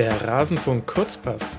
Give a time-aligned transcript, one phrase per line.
[0.00, 1.58] der Rasenfunk Kurzpass.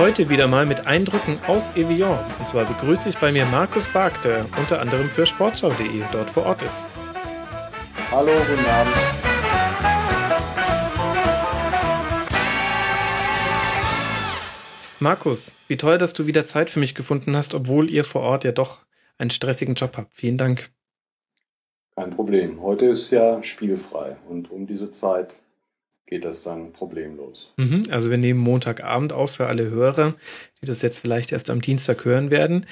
[0.00, 2.18] Heute wieder mal mit Eindrücken aus Evian.
[2.40, 6.44] Und zwar begrüße ich bei mir Markus Bark, der unter anderem für sportschau.de dort vor
[6.44, 6.84] Ort ist.
[8.10, 8.96] Hallo, guten Abend.
[14.98, 18.42] Markus, wie toll, dass du wieder Zeit für mich gefunden hast, obwohl ihr vor Ort
[18.42, 18.80] ja doch
[19.18, 20.12] einen stressigen Job habt.
[20.12, 20.70] Vielen Dank.
[21.94, 22.60] Kein Problem.
[22.60, 25.36] Heute ist ja spielfrei und um diese Zeit
[26.14, 27.54] geht das dann problemlos.
[27.56, 30.14] Mhm, also wir nehmen Montagabend auf für alle Hörer,
[30.62, 32.66] die das jetzt vielleicht erst am Dienstag hören werden.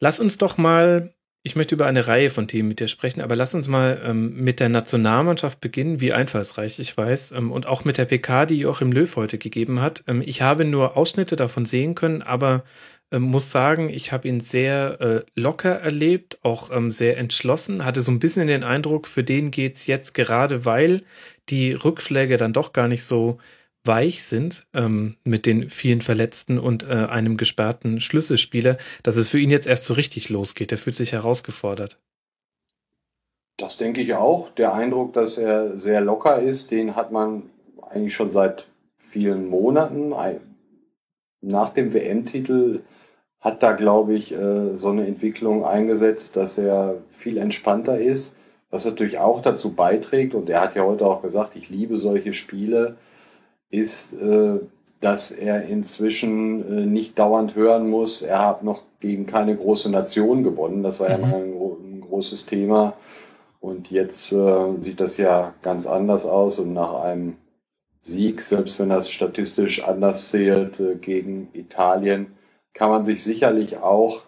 [0.00, 3.36] Lass uns doch mal, ich möchte über eine Reihe von Themen mit dir sprechen, aber
[3.36, 7.84] lass uns mal ähm, mit der Nationalmannschaft beginnen, wie einfallsreich ich weiß, ähm, und auch
[7.84, 10.02] mit der PK, die Joachim Löw heute gegeben hat.
[10.08, 12.64] Ähm, ich habe nur Ausschnitte davon sehen können, aber
[13.12, 18.02] ähm, muss sagen, ich habe ihn sehr äh, locker erlebt, auch ähm, sehr entschlossen, hatte
[18.02, 21.02] so ein bisschen den Eindruck, für den geht's jetzt gerade, weil
[21.50, 23.38] die Rückschläge dann doch gar nicht so
[23.84, 29.38] weich sind ähm, mit den vielen Verletzten und äh, einem gesperrten Schlüsselspieler, dass es für
[29.38, 30.72] ihn jetzt erst so richtig losgeht.
[30.72, 31.98] Er fühlt sich herausgefordert.
[33.56, 34.50] Das denke ich auch.
[34.50, 37.50] Der Eindruck, dass er sehr locker ist, den hat man
[37.90, 38.66] eigentlich schon seit
[38.98, 40.12] vielen Monaten.
[41.40, 42.82] Nach dem WM-Titel
[43.40, 48.34] hat da, glaube ich, äh, so eine Entwicklung eingesetzt, dass er viel entspannter ist
[48.70, 52.32] was natürlich auch dazu beiträgt, und er hat ja heute auch gesagt, ich liebe solche
[52.32, 52.96] Spiele,
[53.70, 54.60] ist, äh,
[55.00, 60.42] dass er inzwischen äh, nicht dauernd hören muss, er hat noch gegen keine große Nation
[60.42, 60.82] gewonnen.
[60.82, 61.12] Das war mhm.
[61.12, 62.94] ja mal ein, großes Thema.
[63.60, 66.58] Und jetzt äh, sieht das ja ganz anders aus.
[66.58, 67.36] Und nach einem
[68.00, 72.34] Sieg, selbst wenn das statistisch anders zählt, äh, gegen Italien,
[72.72, 74.22] kann man sich sicherlich auch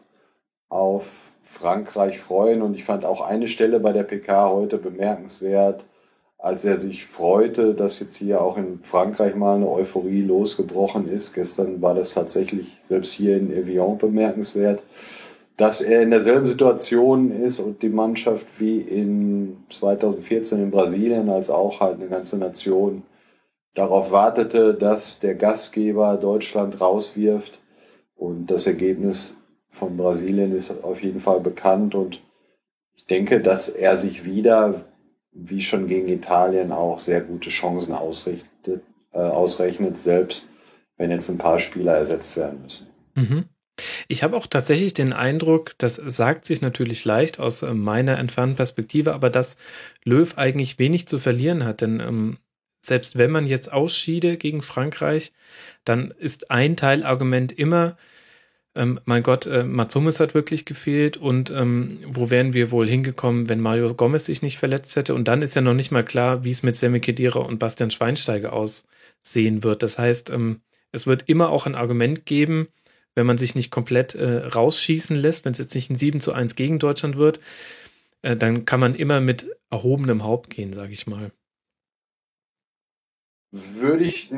[0.69, 2.63] auf Frankreich freuen.
[2.63, 5.85] Und ich fand auch eine Stelle bei der PK heute bemerkenswert,
[6.39, 11.35] als er sich freute, dass jetzt hier auch in Frankreich mal eine Euphorie losgebrochen ist.
[11.35, 14.83] Gestern war das tatsächlich selbst hier in Evian bemerkenswert,
[15.57, 21.51] dass er in derselben Situation ist und die Mannschaft wie in 2014 in Brasilien, als
[21.51, 23.03] auch halt eine ganze Nation
[23.75, 27.59] darauf wartete, dass der Gastgeber Deutschland rauswirft.
[28.17, 29.37] Und das Ergebnis
[29.71, 32.21] von Brasilien ist auf jeden Fall bekannt und
[32.97, 34.85] ich denke, dass er sich wieder,
[35.33, 38.83] wie schon gegen Italien, auch sehr gute Chancen ausrichtet,
[39.13, 40.51] äh, ausrechnet, selbst
[40.97, 42.89] wenn jetzt ein paar Spieler ersetzt werden müssen.
[43.15, 43.45] Mhm.
[44.09, 48.57] Ich habe auch tatsächlich den Eindruck, das sagt sich natürlich leicht aus äh, meiner entfernten
[48.57, 49.57] Perspektive, aber dass
[50.05, 52.39] Löw eigentlich wenig zu verlieren hat, denn ähm,
[52.81, 55.33] selbst wenn man jetzt ausschiede gegen Frankreich,
[55.85, 57.97] dann ist ein Teilargument immer,
[58.77, 62.89] ähm, mein Gott, äh, Mats Hummels hat wirklich gefehlt und ähm, wo wären wir wohl
[62.89, 65.15] hingekommen, wenn Mario Gomez sich nicht verletzt hätte?
[65.15, 67.91] Und dann ist ja noch nicht mal klar, wie es mit Sammy Kedira und Bastian
[67.91, 69.83] Schweinsteiger aussehen wird.
[69.83, 70.61] Das heißt, ähm,
[70.93, 72.69] es wird immer auch ein Argument geben,
[73.17, 76.33] wenn man sich nicht komplett äh, rausschießen lässt, wenn es jetzt nicht ein 7 zu
[76.33, 77.41] 1 gegen Deutschland wird,
[78.23, 81.33] äh, dann kann man immer mit erhobenem Haupt gehen, sage ich mal.
[83.53, 84.31] Würde ich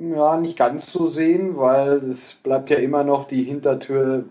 [0.00, 4.24] ja, nicht ganz so sehen, weil es bleibt ja immer noch die Hintertür.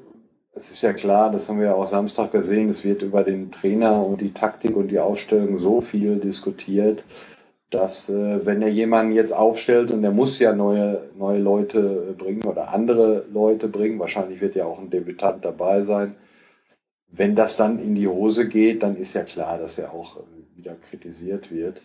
[0.53, 3.51] Es ist ja klar, das haben wir ja auch Samstag gesehen, es wird über den
[3.51, 7.03] Trainer und die Taktik und die Aufstellung so viel diskutiert,
[7.69, 12.45] dass äh, wenn er jemanden jetzt aufstellt und er muss ja neue, neue Leute bringen
[12.45, 16.15] oder andere Leute bringen, wahrscheinlich wird ja auch ein Debütant dabei sein,
[17.17, 20.19] wenn das dann in die Hose geht, dann ist ja klar, dass er auch
[20.55, 21.81] wieder kritisiert wird.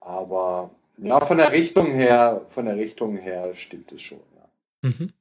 [0.00, 4.88] Aber ja, von der Richtung her, von der Richtung her stimmt es schon, ja.
[4.88, 5.12] Mhm.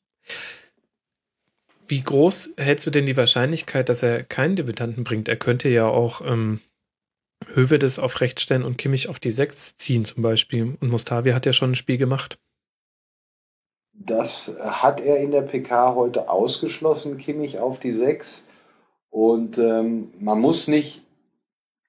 [1.88, 5.28] Wie groß hältst du denn die Wahrscheinlichkeit, dass er keinen Debütanten bringt?
[5.28, 6.60] Er könnte ja auch ähm,
[7.54, 10.78] Hövedes auf rechts stellen und Kimmich auf die Sechs ziehen zum Beispiel.
[10.80, 12.40] Und Mustavi hat ja schon ein Spiel gemacht.
[13.94, 18.44] Das hat er in der PK heute ausgeschlossen, Kimmich auf die Sechs.
[19.10, 21.05] Und ähm, man muss nicht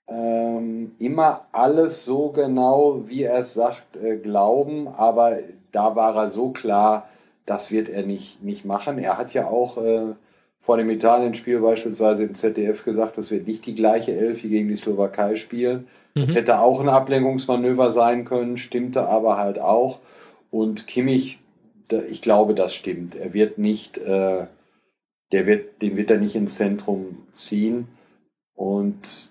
[0.09, 5.39] ähm, immer alles so genau, wie er es sagt, äh, glauben, aber
[5.73, 7.09] da war er so klar,
[7.45, 8.99] das wird er nicht, nicht machen.
[8.99, 10.15] Er hat ja auch äh,
[10.61, 14.69] vor dem Italien-Spiel beispielsweise im ZDF gesagt, das wird nicht die gleiche Elf wie gegen
[14.69, 15.87] die Slowakei spielen.
[16.15, 16.21] Mhm.
[16.23, 20.01] Das hätte auch ein Ablenkungsmanöver sein können, stimmte aber halt auch.
[20.51, 21.39] Und Kimmich,
[22.11, 23.15] ich glaube, das stimmt.
[23.15, 24.47] Er wird nicht, äh,
[25.33, 27.87] der wird, den wird er nicht ins Zentrum ziehen.
[28.55, 29.31] Und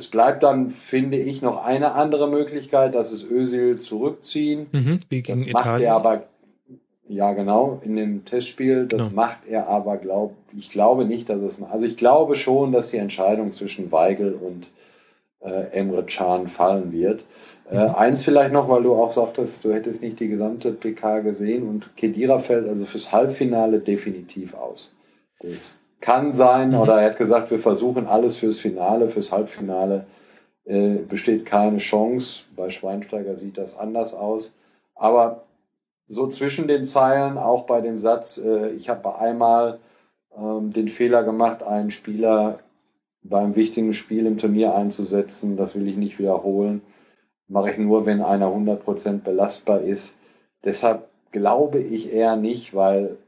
[0.00, 4.66] es bleibt dann, finde ich, noch eine andere Möglichkeit, dass es Özil zurückziehen.
[4.72, 5.86] Mhm, wie gegen das macht Italien.
[5.86, 6.22] er aber,
[7.06, 8.86] ja genau, in dem Testspiel.
[8.86, 9.10] Das genau.
[9.14, 12.96] macht er aber, glaub, ich glaube nicht, dass es, also ich glaube schon, dass die
[12.96, 14.70] Entscheidung zwischen Weigel und
[15.40, 17.24] äh, Emre Can fallen wird.
[17.70, 17.94] Äh, mhm.
[17.94, 21.94] eins vielleicht noch, weil du auch sagtest, du hättest nicht die gesamte PK gesehen und
[21.96, 24.92] Kedira fällt also fürs Halbfinale definitiv aus.
[25.40, 26.78] Das kann sein, mhm.
[26.78, 30.06] oder er hat gesagt, wir versuchen alles fürs Finale, fürs Halbfinale
[30.64, 32.44] äh, besteht keine Chance.
[32.56, 34.54] Bei Schweinsteiger sieht das anders aus.
[34.94, 35.44] Aber
[36.06, 39.78] so zwischen den Zeilen, auch bei dem Satz, äh, ich habe einmal
[40.36, 42.60] ähm, den Fehler gemacht, einen Spieler
[43.22, 45.56] beim wichtigen Spiel im Turnier einzusetzen.
[45.56, 46.82] Das will ich nicht wiederholen.
[47.48, 50.16] Mache ich nur, wenn einer 100% belastbar ist.
[50.64, 53.18] Deshalb glaube ich eher nicht, weil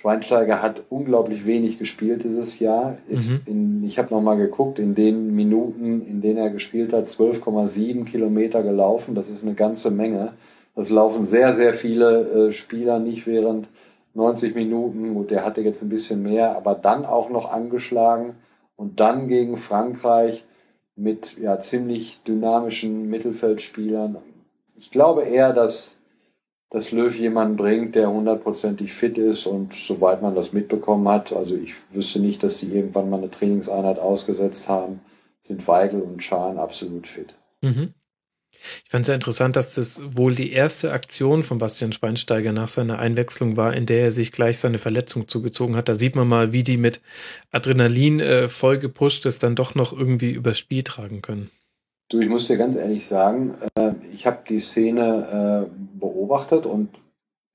[0.00, 2.96] Schweinsteiger hat unglaublich wenig gespielt dieses Jahr.
[3.06, 3.40] Mhm.
[3.44, 8.62] in, ich habe nochmal geguckt, in den Minuten, in denen er gespielt hat, 12,7 Kilometer
[8.62, 9.14] gelaufen.
[9.14, 10.32] Das ist eine ganze Menge.
[10.74, 13.68] Das laufen sehr, sehr viele äh, Spieler nicht während
[14.14, 15.12] 90 Minuten.
[15.12, 18.36] Gut, der hatte jetzt ein bisschen mehr, aber dann auch noch angeschlagen
[18.76, 20.46] und dann gegen Frankreich
[20.96, 24.16] mit ja, ziemlich dynamischen Mittelfeldspielern.
[24.76, 25.98] Ich glaube eher, dass,
[26.70, 31.56] dass Löw jemanden bringt, der hundertprozentig fit ist und soweit man das mitbekommen hat, also
[31.56, 35.00] ich wüsste nicht, dass die irgendwann mal eine Trainingseinheit ausgesetzt haben,
[35.42, 37.34] sind Weigel und Schahn absolut fit.
[37.60, 37.94] Mhm.
[38.84, 42.68] Ich fand es sehr interessant, dass das wohl die erste Aktion von Bastian Schweinsteiger nach
[42.68, 45.88] seiner Einwechslung war, in der er sich gleich seine Verletzung zugezogen hat.
[45.88, 47.00] Da sieht man mal, wie die mit
[47.52, 51.50] Adrenalin äh, voll gepusht ist, dann doch noch irgendwie übers Spiel tragen können.
[52.10, 56.88] Du, ich muss dir ganz ehrlich sagen, äh, ich habe die Szene äh, beobachtet und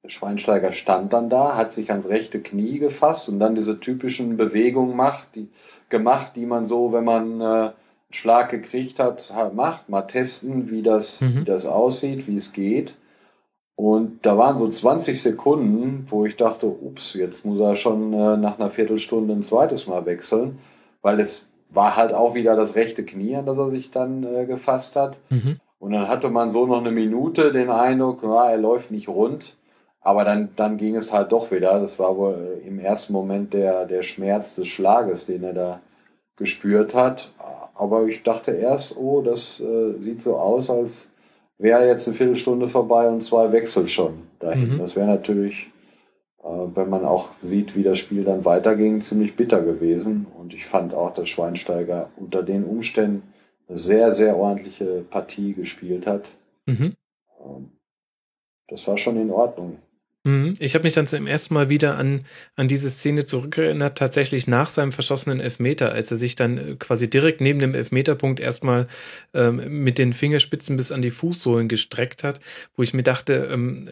[0.07, 4.95] Schweinsteiger stand dann da, hat sich ans rechte Knie gefasst und dann diese typischen Bewegungen
[4.95, 5.49] macht, die,
[5.89, 7.71] gemacht, die man so, wenn man äh,
[8.11, 11.41] Schlag gekriegt hat, macht, mal testen, wie das, mhm.
[11.41, 12.95] wie das aussieht, wie es geht.
[13.75, 18.37] Und da waren so 20 Sekunden, wo ich dachte, ups, jetzt muss er schon äh,
[18.37, 20.59] nach einer Viertelstunde ein zweites Mal wechseln,
[21.01, 24.45] weil es war halt auch wieder das rechte Knie, an das er sich dann äh,
[24.45, 25.17] gefasst hat.
[25.29, 25.59] Mhm.
[25.77, 29.55] Und dann hatte man so noch eine Minute den Eindruck, ja, er läuft nicht rund.
[30.01, 31.79] Aber dann, dann ging es halt doch wieder.
[31.79, 35.79] Das war wohl äh, im ersten Moment der, der Schmerz des Schlages, den er da
[36.37, 37.31] gespürt hat.
[37.73, 41.07] Aber ich dachte erst, oh, das äh, sieht so aus, als
[41.57, 44.75] wäre jetzt eine Viertelstunde vorbei und zwei Wechsel schon dahin.
[44.75, 44.77] Mhm.
[44.79, 45.71] Das wäre natürlich,
[46.45, 50.27] wenn man auch sieht, wie das Spiel dann weiterging, ziemlich bitter gewesen.
[50.37, 53.23] Und ich fand auch, dass Schweinsteiger unter den Umständen
[53.67, 56.31] eine sehr, sehr ordentliche Partie gespielt hat.
[56.67, 56.93] Mhm.
[57.43, 57.71] Ähm,
[58.67, 59.79] das war schon in Ordnung.
[60.23, 60.55] Mhm.
[60.59, 62.25] Ich habe mich dann zum ersten Mal wieder an,
[62.55, 67.09] an diese Szene zurückerinnert, tatsächlich nach seinem verschossenen Elfmeter, als er sich dann äh, quasi
[67.09, 68.87] direkt neben dem Elfmeterpunkt erstmal
[69.33, 72.39] ähm, mit den Fingerspitzen bis an die Fußsohlen gestreckt hat,
[72.75, 73.89] wo ich mir dachte, ähm,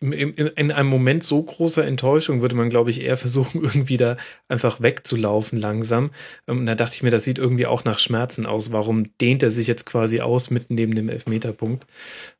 [0.00, 4.16] in, in einem Moment so großer Enttäuschung würde man, glaube ich, eher versuchen, irgendwie da
[4.48, 6.10] einfach wegzulaufen langsam.
[6.46, 8.72] Ähm, und da dachte ich mir, das sieht irgendwie auch nach Schmerzen aus.
[8.72, 11.86] Warum dehnt er sich jetzt quasi aus mitten neben dem Elfmeterpunkt?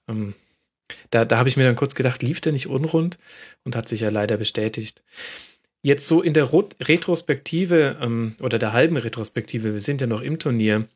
[0.09, 0.35] Ähm,
[1.11, 3.19] da, da habe ich mir dann kurz gedacht, lief der nicht unrund
[3.65, 5.03] und hat sich ja leider bestätigt.
[5.83, 10.39] Jetzt so in der Retrospektive ähm, oder der halben Retrospektive, wir sind ja noch im
[10.39, 10.89] Turnier,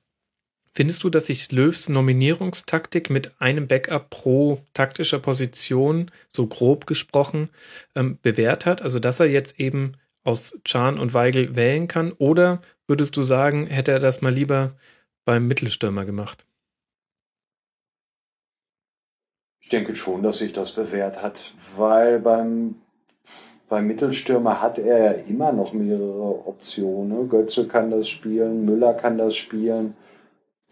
[0.72, 7.48] findest du, dass sich Löws Nominierungstaktik mit einem Backup pro taktischer Position, so grob gesprochen,
[7.94, 8.82] ähm, bewährt hat?
[8.82, 9.92] Also dass er jetzt eben
[10.24, 12.12] aus Chan und Weigel wählen kann?
[12.12, 14.76] Oder würdest du sagen, hätte er das mal lieber
[15.24, 16.44] beim Mittelstürmer gemacht?
[19.72, 22.76] denke schon, dass sich das bewährt hat, weil beim,
[23.69, 27.29] beim Mittelstürmer hat er ja immer noch mehrere Optionen.
[27.29, 29.96] Götze kann das spielen, Müller kann das spielen.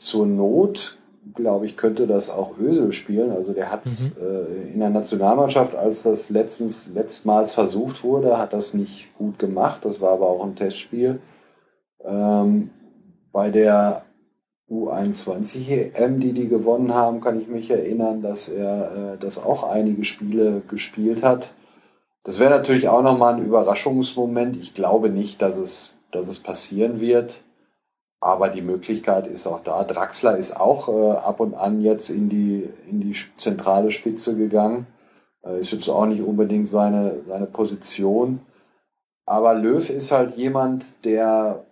[0.01, 0.97] Zur Not,
[1.35, 3.31] glaube ich, könnte das auch Ösel spielen.
[3.31, 4.13] Also der hat mhm.
[4.19, 9.85] äh, in der Nationalmannschaft, als das letztens, letztmals versucht wurde, hat das nicht gut gemacht.
[9.85, 11.21] Das war aber auch ein Testspiel.
[12.03, 12.71] Ähm,
[13.31, 14.07] bei der
[14.71, 20.05] U21-EM, die die gewonnen haben, kann ich mich erinnern, dass er äh, das auch einige
[20.05, 21.51] Spiele gespielt hat.
[22.25, 24.57] Das wäre natürlich auch nochmal ein Überraschungsmoment.
[24.57, 27.43] Ich glaube nicht, dass es, dass es passieren wird.
[28.21, 29.83] Aber die Möglichkeit ist auch da.
[29.85, 34.87] Draxler ist auch äh, ab und an jetzt in die, in die zentrale Spitze gegangen.
[35.43, 38.41] Äh, ist jetzt auch nicht unbedingt seine, seine Position.
[39.25, 41.65] Aber Löw ist halt jemand, der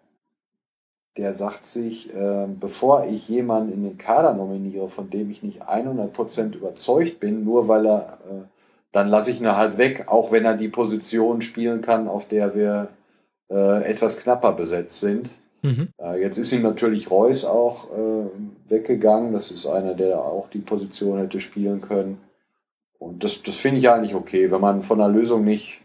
[1.18, 5.62] der sagt sich, äh, bevor ich jemanden in den Kader nominiere, von dem ich nicht
[5.62, 8.44] 100% überzeugt bin, nur weil er, äh,
[8.92, 12.54] dann lasse ich ihn halt weg, auch wenn er die Position spielen kann, auf der
[12.54, 12.88] wir
[13.50, 15.32] äh, etwas knapper besetzt sind.
[15.62, 15.88] Mhm.
[16.00, 18.26] Äh, jetzt ist ihm natürlich Reus auch äh,
[18.68, 19.32] weggegangen.
[19.32, 22.18] Das ist einer, der auch die Position hätte spielen können.
[22.98, 24.50] Und das, das finde ich eigentlich okay.
[24.50, 25.80] Wenn man von der Lösung nicht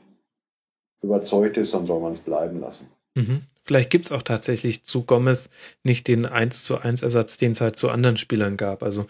[1.02, 2.88] überzeugt ist, dann soll man es bleiben lassen.
[3.16, 3.42] Mhm.
[3.64, 5.50] Vielleicht gibt es auch tatsächlich zu Gomez
[5.84, 8.84] nicht den 1 zu 1 Ersatz, den es halt zu anderen Spielern gab.
[8.84, 9.06] Also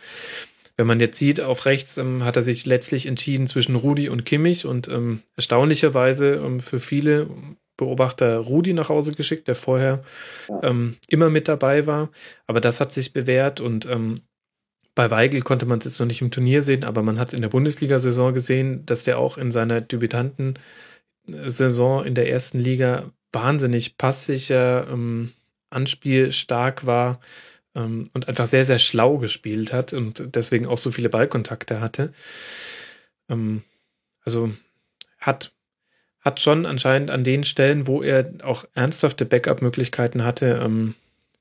[0.76, 4.26] wenn man jetzt sieht, auf rechts ähm, hat er sich letztlich entschieden zwischen Rudi und
[4.26, 7.28] Kimmich und ähm, erstaunlicherweise ähm, für viele
[7.84, 10.04] Beobachter Rudi nach Hause geschickt, der vorher
[10.50, 10.64] ja.
[10.64, 12.10] ähm, immer mit dabei war.
[12.48, 14.22] Aber das hat sich bewährt und ähm,
[14.96, 17.34] bei Weigel konnte man es jetzt noch nicht im Turnier sehen, aber man hat es
[17.34, 23.98] in der Bundesliga-Saison gesehen, dass der auch in seiner Debütanten-Saison in der ersten Liga wahnsinnig
[23.98, 25.32] passsicher, ähm,
[25.72, 27.20] anspielstark war
[27.76, 32.14] ähm, und einfach sehr, sehr schlau gespielt hat und deswegen auch so viele Ballkontakte hatte.
[33.30, 33.64] Ähm,
[34.24, 34.54] also
[35.20, 35.52] hat,
[36.24, 40.96] hat schon anscheinend an den Stellen, wo er auch ernsthafte Backup-Möglichkeiten hatte, ähm,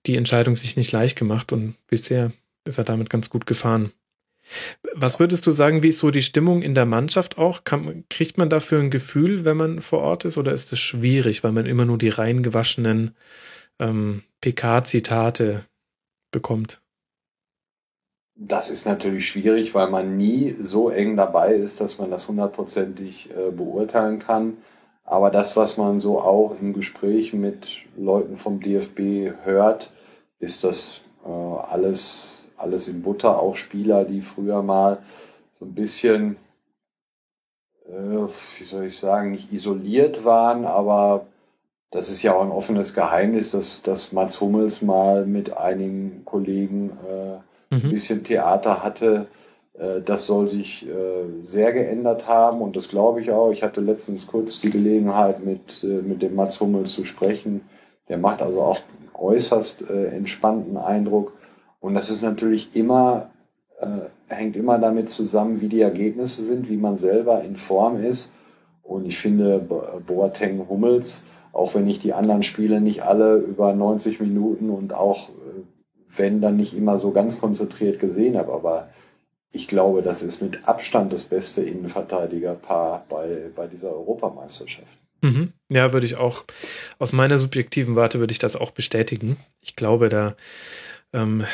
[0.06, 2.32] die Entscheidung sich nicht leicht gemacht und bisher
[2.64, 3.92] ist er damit ganz gut gefahren.
[4.94, 7.62] Was würdest du sagen, wie ist so die Stimmung in der Mannschaft auch?
[7.62, 11.44] Kann, kriegt man dafür ein Gefühl, wenn man vor Ort ist, oder ist es schwierig,
[11.44, 13.12] weil man immer nur die reingewaschenen
[13.78, 15.64] ähm, PK-Zitate
[16.32, 16.80] bekommt?
[18.34, 23.30] Das ist natürlich schwierig, weil man nie so eng dabei ist, dass man das hundertprozentig
[23.30, 24.56] äh, beurteilen kann.
[25.04, 29.92] Aber das, was man so auch im Gespräch mit Leuten vom DFB hört,
[30.38, 35.02] ist das äh, alles alles in Butter, auch Spieler, die früher mal
[35.58, 36.36] so ein bisschen,
[37.86, 38.28] äh,
[38.58, 41.26] wie soll ich sagen, nicht isoliert waren, aber
[41.90, 46.90] das ist ja auch ein offenes Geheimnis, dass, dass Mats Hummels mal mit einigen Kollegen
[47.06, 47.82] äh, mhm.
[47.84, 49.26] ein bisschen Theater hatte.
[49.74, 53.50] Äh, das soll sich äh, sehr geändert haben und das glaube ich auch.
[53.50, 57.62] Ich hatte letztens kurz die Gelegenheit, mit, äh, mit dem Mats Hummels zu sprechen.
[58.08, 58.80] Der macht also auch
[59.14, 61.32] äußerst äh, entspannten Eindruck.
[61.80, 63.30] Und das ist natürlich immer,
[64.28, 68.30] hängt immer damit zusammen, wie die Ergebnisse sind, wie man selber in Form ist.
[68.84, 69.58] Und ich finde
[70.06, 75.30] Boateng Hummels, auch wenn ich die anderen Spiele nicht alle über 90 Minuten und auch
[76.16, 78.86] wenn dann nicht immer so ganz konzentriert gesehen habe, aber
[79.52, 84.88] ich glaube, das ist mit Abstand das beste Innenverteidigerpaar bei, bei dieser Europameisterschaft.
[85.20, 85.52] Mhm.
[85.68, 86.44] Ja, würde ich auch,
[86.98, 89.36] aus meiner subjektiven Warte würde ich das auch bestätigen.
[89.60, 90.34] Ich glaube, da
[91.12, 91.44] ähm,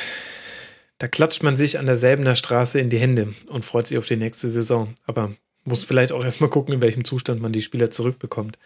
[0.99, 4.17] da klatscht man sich an derselben Straße in die Hände und freut sich auf die
[4.17, 4.95] nächste Saison.
[5.07, 5.33] Aber
[5.65, 8.59] muss vielleicht auch erstmal gucken, in welchem Zustand man die Spieler zurückbekommt.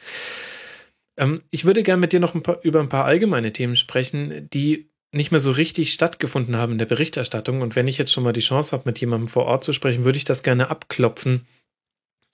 [1.18, 4.48] Ähm, ich würde gerne mit dir noch ein paar, über ein paar allgemeine Themen sprechen,
[4.50, 7.60] die nicht mehr so richtig stattgefunden haben in der Berichterstattung.
[7.60, 10.04] Und wenn ich jetzt schon mal die Chance habe, mit jemandem vor Ort zu sprechen,
[10.04, 11.46] würde ich das gerne abklopfen,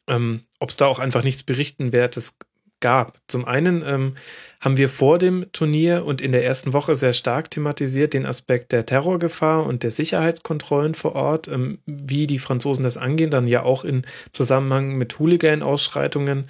[0.08, 2.38] ähm, ob es da auch einfach nichts Berichtenwertes
[2.80, 3.18] gab.
[3.26, 4.14] Zum einen ähm,
[4.60, 8.70] haben wir vor dem Turnier und in der ersten Woche sehr stark thematisiert den Aspekt
[8.70, 13.62] der Terrorgefahr und der Sicherheitskontrollen vor Ort, ähm, wie die Franzosen das angehen, dann ja
[13.62, 16.48] auch in Zusammenhang mit Hooligan-Ausschreitungen,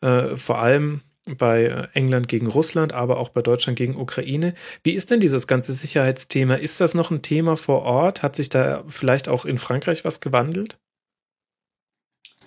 [0.00, 4.54] äh, vor allem bei äh, England gegen Russland, aber auch bei Deutschland gegen Ukraine.
[4.82, 6.54] Wie ist denn dieses ganze Sicherheitsthema?
[6.54, 8.22] Ist das noch ein Thema vor Ort?
[8.22, 10.78] Hat sich da vielleicht auch in Frankreich was gewandelt?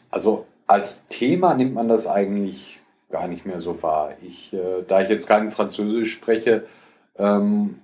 [0.09, 4.13] Also als Thema nimmt man das eigentlich gar nicht mehr so wahr.
[4.21, 6.65] Ich, äh, da ich jetzt kein Französisch spreche,
[7.17, 7.79] ähm,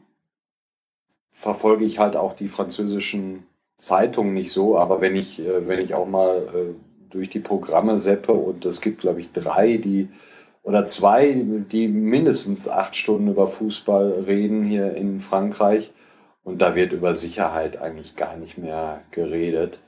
[1.32, 3.46] verfolge ich halt auch die französischen
[3.78, 4.78] Zeitungen nicht so.
[4.78, 8.82] Aber wenn ich, äh, wenn ich auch mal äh, durch die Programme seppe und es
[8.82, 10.10] gibt, glaube ich, drei, die
[10.66, 15.94] oder zwei, die mindestens acht Stunden über Fußball reden hier in Frankreich.
[16.44, 19.80] Und da wird über Sicherheit eigentlich gar nicht mehr geredet.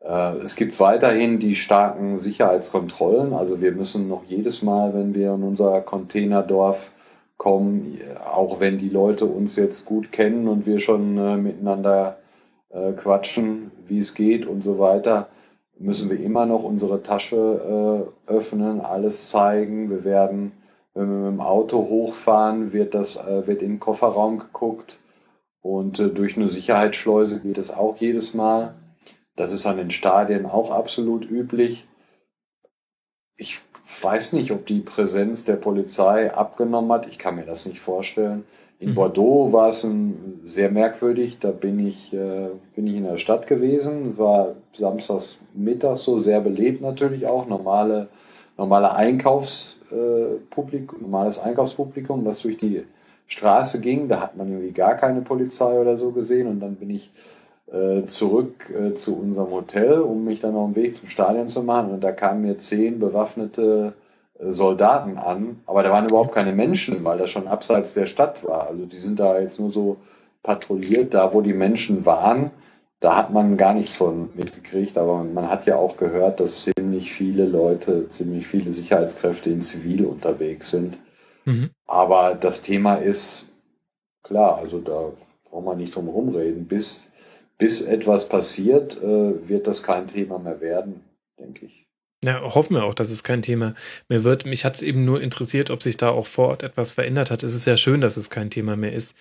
[0.00, 3.34] Äh, es gibt weiterhin die starken Sicherheitskontrollen.
[3.34, 6.90] Also wir müssen noch jedes Mal, wenn wir in unser Containerdorf
[7.36, 12.18] kommen, auch wenn die Leute uns jetzt gut kennen und wir schon äh, miteinander
[12.70, 15.28] äh, quatschen, wie es geht und so weiter,
[15.82, 19.90] müssen wir immer noch unsere Tasche äh, öffnen, alles zeigen.
[19.90, 20.52] Wir werden,
[20.94, 24.98] wenn wir mit dem Auto hochfahren, wird das äh, wird in den Kofferraum geguckt
[25.62, 28.74] und äh, durch eine Sicherheitsschleuse geht es auch jedes Mal.
[29.36, 31.86] Das ist an den Stadien auch absolut üblich.
[33.36, 33.60] Ich
[34.02, 37.06] weiß nicht, ob die Präsenz der Polizei abgenommen hat.
[37.06, 38.44] Ich kann mir das nicht vorstellen.
[38.78, 38.94] In mhm.
[38.94, 41.38] Bordeaux war es ein, sehr merkwürdig.
[41.38, 44.10] Da bin ich, äh, bin ich in der Stadt gewesen.
[44.10, 47.46] Es war samstags mittags so sehr belebt natürlich auch.
[47.46, 48.08] Normale,
[48.56, 52.84] normale Einkaufspublikum, äh, normales Einkaufspublikum, das durch die
[53.26, 54.08] Straße ging.
[54.08, 56.48] Da hat man irgendwie gar keine Polizei oder so gesehen.
[56.48, 57.10] Und dann bin ich
[57.72, 61.62] äh, zurück äh, zu unserem Hotel, um mich dann auf den Weg zum Stadion zu
[61.62, 61.92] machen.
[61.92, 63.94] Und da kamen mir zehn bewaffnete
[64.48, 68.68] Soldaten an, aber da waren überhaupt keine Menschen, weil das schon abseits der Stadt war.
[68.68, 69.98] Also die sind da jetzt nur so
[70.42, 72.50] patrouilliert, da wo die Menschen waren.
[73.02, 77.12] Da hat man gar nichts von mitgekriegt, aber man hat ja auch gehört, dass ziemlich
[77.12, 81.00] viele Leute, ziemlich viele Sicherheitskräfte in Zivil unterwegs sind.
[81.44, 81.70] Mhm.
[81.88, 83.46] Aber das Thema ist
[84.22, 85.10] klar, also da
[85.50, 86.68] braucht man nicht drum rumreden.
[86.68, 87.08] Bis,
[87.58, 91.00] bis etwas passiert, äh, wird das kein Thema mehr werden,
[91.40, 91.84] denke ich.
[92.24, 93.74] Ja, hoffen wir auch, dass es kein Thema
[94.08, 94.46] mehr wird.
[94.46, 97.42] Mich hat es eben nur interessiert, ob sich da auch vor Ort etwas verändert hat.
[97.42, 99.16] Es ist ja schön, dass es kein Thema mehr ist.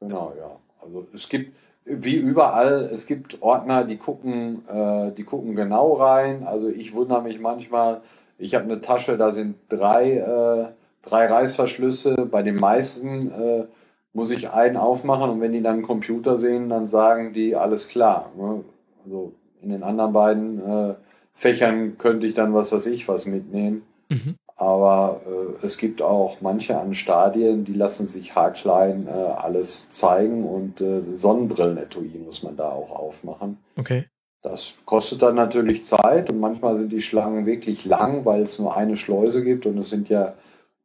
[0.00, 0.60] Genau, ja.
[0.82, 1.56] Also es gibt,
[1.86, 6.44] wie überall, es gibt Ordner, die gucken, äh, die gucken genau rein.
[6.44, 8.02] Also ich wundere mich manchmal,
[8.38, 10.68] ich habe eine Tasche, da sind drei, äh,
[11.02, 12.26] drei Reißverschlüsse.
[12.30, 13.66] Bei den meisten äh,
[14.12, 17.88] muss ich einen aufmachen und wenn die dann einen Computer sehen, dann sagen die, alles
[17.88, 18.32] klar.
[18.36, 18.64] Ne?
[19.04, 20.94] Also in den anderen beiden äh,
[21.32, 23.82] Fächern könnte ich dann was weiß ich was mitnehmen.
[24.08, 24.36] Mhm.
[24.56, 30.44] Aber äh, es gibt auch manche an Stadien, die lassen sich haarklein äh, alles zeigen
[30.44, 33.58] und äh, Sonnenbrillenetui muss man da auch aufmachen.
[33.76, 34.06] Okay.
[34.42, 38.76] Das kostet dann natürlich Zeit und manchmal sind die Schlangen wirklich lang, weil es nur
[38.76, 40.34] eine Schleuse gibt und es sind ja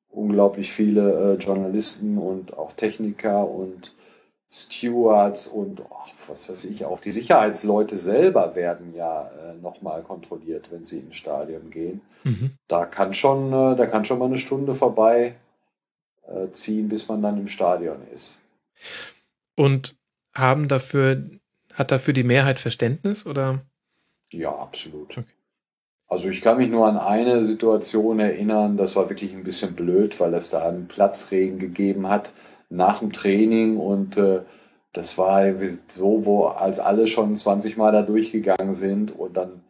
[0.10, 3.94] unglaublich viele äh, Journalisten und auch Techniker und
[4.54, 10.70] Stewards und ach, was weiß ich, auch die Sicherheitsleute selber werden ja äh, nochmal kontrolliert,
[10.72, 12.02] wenn sie ins Stadion gehen.
[12.26, 12.52] Mhm.
[12.68, 15.36] Da kann schon, äh, da kann schon mal eine Stunde vorbei
[16.28, 18.40] äh, ziehen, bis man dann im Stadion ist.
[19.56, 19.98] Und
[20.34, 21.30] haben dafür,
[21.74, 23.62] hat dafür die Mehrheit Verständnis oder?
[24.32, 25.18] Ja, absolut.
[25.18, 25.24] Okay.
[26.08, 30.20] Also ich kann mich nur an eine Situation erinnern, das war wirklich ein bisschen blöd,
[30.20, 32.34] weil es da einen Platzregen gegeben hat
[32.72, 34.42] nach dem Training und äh,
[34.94, 35.44] das war
[35.88, 39.62] so, wo als alle schon 20 Mal da durchgegangen sind und dann,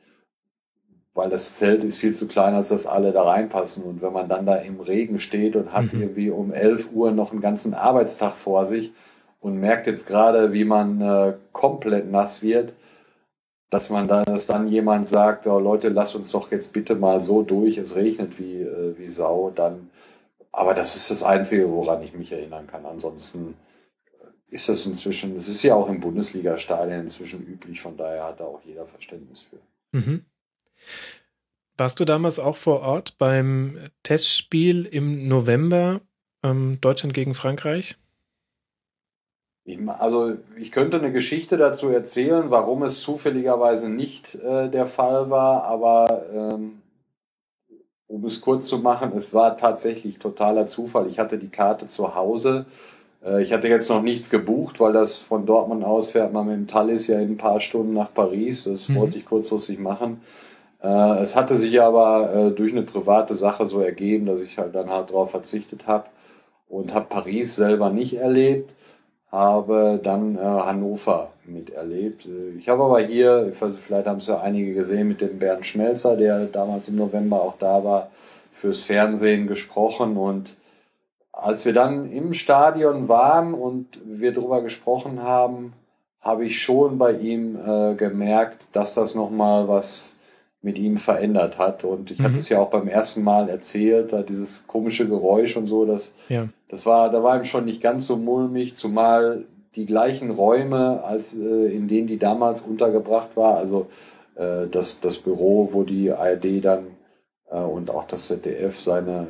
[1.14, 4.30] weil das Zelt ist viel zu klein, als dass alle da reinpassen und wenn man
[4.30, 6.02] dann da im Regen steht und hat mhm.
[6.02, 8.94] irgendwie um 11 Uhr noch einen ganzen Arbeitstag vor sich
[9.40, 12.74] und merkt jetzt gerade, wie man äh, komplett nass wird,
[13.70, 17.22] dass man dann, dass dann jemand sagt, oh, Leute, lasst uns doch jetzt bitte mal
[17.22, 19.90] so durch, es regnet wie, äh, wie Sau, dann
[20.52, 22.86] aber das ist das Einzige, woran ich mich erinnern kann.
[22.86, 23.56] Ansonsten
[24.48, 28.46] ist das inzwischen, es ist ja auch im Bundesliga-Stadion inzwischen üblich, von daher hat da
[28.46, 29.60] auch jeder Verständnis für.
[29.98, 30.26] Mhm.
[31.78, 36.02] Warst du damals auch vor Ort beim Testspiel im November
[36.44, 37.98] ähm, Deutschland gegen Frankreich?
[39.88, 45.64] Also ich könnte eine Geschichte dazu erzählen, warum es zufälligerweise nicht äh, der Fall war,
[45.64, 46.81] aber ähm,
[48.12, 51.08] um es kurz zu machen, es war tatsächlich totaler Zufall.
[51.08, 52.66] Ich hatte die Karte zu Hause.
[53.26, 56.56] Äh, ich hatte jetzt noch nichts gebucht, weil das von Dortmund aus fährt man mit
[56.56, 58.66] dem Thalys ja in ein paar Stunden nach Paris.
[58.66, 58.96] Das mhm.
[58.96, 60.22] wollte ich kurzfristig machen.
[60.84, 64.76] Äh, es hatte sich aber äh, durch eine private Sache so ergeben, dass ich halt
[64.76, 66.06] dann halt darauf verzichtet habe
[66.68, 68.74] und habe Paris selber nicht erlebt
[69.32, 72.26] habe dann äh, Hannover miterlebt.
[72.26, 75.40] Äh, ich habe aber hier, ich weiß, vielleicht haben es ja einige gesehen, mit dem
[75.40, 78.12] Bernd Schmelzer, der damals im November auch da war,
[78.52, 80.18] fürs Fernsehen gesprochen.
[80.18, 80.58] Und
[81.32, 85.74] als wir dann im Stadion waren und wir darüber gesprochen haben,
[86.20, 90.16] habe ich schon bei ihm äh, gemerkt, dass das nochmal was
[90.62, 91.84] mit ihm verändert hat.
[91.84, 92.24] Und ich mhm.
[92.24, 96.14] hatte es ja auch beim ersten Mal erzählt, da dieses komische Geräusch und so, das,
[96.30, 96.48] ja.
[96.68, 99.46] das war, da war ihm schon nicht ganz so mulmig, zumal
[99.76, 103.88] die gleichen Räume, als äh, in denen die damals untergebracht war, also
[104.36, 106.88] äh, das, das Büro, wo die ARD dann
[107.50, 109.28] äh, und auch das ZDF seine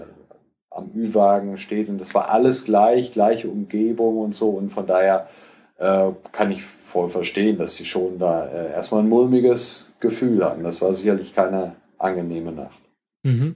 [0.74, 5.28] am Ü-Wagen steht und das war alles gleich, gleiche Umgebung und so und von daher
[5.82, 10.64] äh, kann ich voll verstehen, dass sie schon da äh, erstmal ein mulmiges Gefühl hatten.
[10.64, 12.80] Das war sicherlich keine angenehme Nacht.
[13.24, 13.56] Mhm.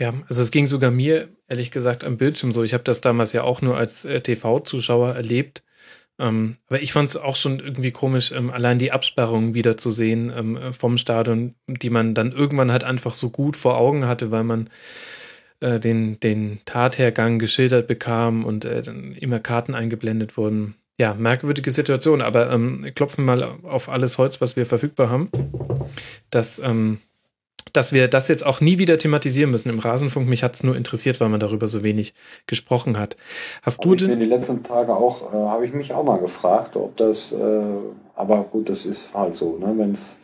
[0.00, 2.62] Ja, also es ging sogar mir, ehrlich gesagt, am Bildschirm so.
[2.62, 5.64] Ich habe das damals ja auch nur als äh, TV-Zuschauer erlebt.
[6.18, 9.90] Ähm, aber ich fand es auch schon irgendwie komisch, ähm, allein die Absperrung wieder zu
[9.90, 14.30] sehen ähm, vom Stadion, die man dann irgendwann halt einfach so gut vor Augen hatte,
[14.30, 14.70] weil man
[15.60, 20.76] äh, den, den Tathergang geschildert bekam und äh, dann immer Karten eingeblendet wurden.
[20.98, 25.28] Ja, merkwürdige Situation, aber ähm, klopfen mal auf alles Holz, was wir verfügbar haben,
[26.30, 26.98] dass, ähm,
[27.72, 30.26] dass wir das jetzt auch nie wieder thematisieren müssen im Rasenfunk.
[30.26, 32.14] Mich hat es nur interessiert, weil man darüber so wenig
[32.46, 33.16] gesprochen hat.
[33.62, 34.18] Hast du denn?
[34.18, 37.62] Die letzten Tage auch, äh, habe ich mich auch mal gefragt, ob das, äh,
[38.14, 39.74] aber gut, das ist halt so, ne?
[39.76, 40.18] wenn es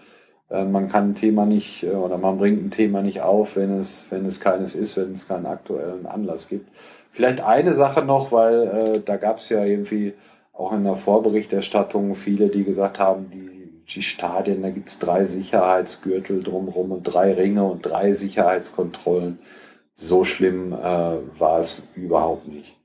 [0.65, 4.07] man kann ein Thema nicht äh, oder man bringt ein Thema nicht auf, wenn es,
[4.11, 6.69] wenn es keines ist, wenn es keinen aktuellen Anlass gibt.
[7.11, 8.63] Vielleicht eine Sache noch, weil
[8.97, 10.15] äh, da gab es ja irgendwie
[10.53, 15.27] auch in der Vorberichterstattung viele, die gesagt haben, die, die Stadien, da gibt es drei
[15.27, 19.39] Sicherheitsgürtel drumherum und drei Ringe und drei Sicherheitskontrollen.
[19.95, 22.77] So schlimm äh, war es überhaupt nicht.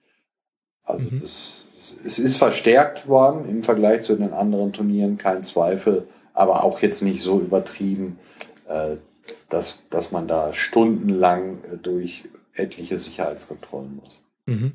[0.86, 1.22] Also mhm.
[1.24, 1.68] es,
[2.06, 7.02] es ist verstärkt worden im Vergleich zu den anderen Turnieren, kein Zweifel aber auch jetzt
[7.02, 8.20] nicht so übertrieben,
[8.68, 8.98] äh,
[9.50, 14.22] dass, dass man da stundenlang äh, durch etliche Sicherheitskontrollen muss.
[14.46, 14.74] Mhm.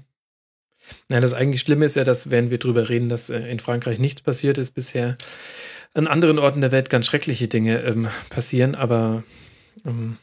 [1.09, 4.01] Ja, das eigentlich Schlimme ist ja, dass, während wir drüber reden, dass äh, in Frankreich
[4.01, 5.15] nichts passiert ist bisher,
[5.95, 9.23] an anderen Orten der Welt ganz schreckliche Dinge ähm, passieren, aber
[9.87, 10.19] ähm,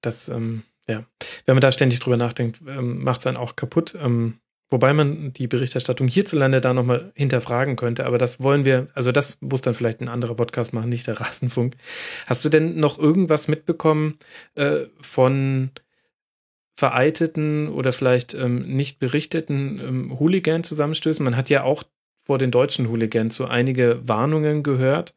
[0.00, 1.04] das, ähm, ja,
[1.44, 3.96] wenn man da ständig drüber nachdenkt, ähm, macht es einen auch kaputt.
[4.00, 4.38] Ähm,
[4.70, 9.38] wobei man die Berichterstattung hierzulande da nochmal hinterfragen könnte, aber das wollen wir, also das
[9.40, 11.76] muss dann vielleicht ein anderer Podcast machen, nicht der Rasenfunk.
[12.26, 14.18] Hast du denn noch irgendwas mitbekommen
[14.54, 15.70] äh, von
[16.78, 21.24] vereiteten oder vielleicht ähm, nicht berichteten ähm, Hooligan-Zusammenstößen?
[21.24, 21.84] Man hat ja auch
[22.18, 25.14] vor den deutschen Hooligans so einige Warnungen gehört.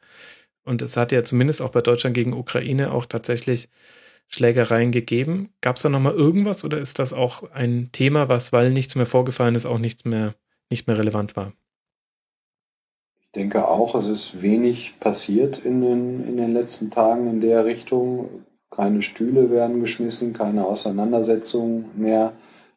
[0.64, 3.70] Und es hat ja zumindest auch bei Deutschland gegen Ukraine auch tatsächlich
[4.30, 5.50] Schlägereien gegeben.
[5.60, 9.08] Gab es da nochmal irgendwas oder ist das auch ein Thema, was, weil nichts mehr
[9.08, 10.36] vorgefallen ist, auch nichts mehr,
[10.70, 11.54] nicht mehr relevant war?
[13.22, 17.66] Ich denke auch, es ist wenig passiert in den, in den letzten Tagen in der
[17.66, 18.46] Richtung.
[18.72, 22.34] Keine Stühle werden geschmissen, keine Auseinandersetzungen mehr.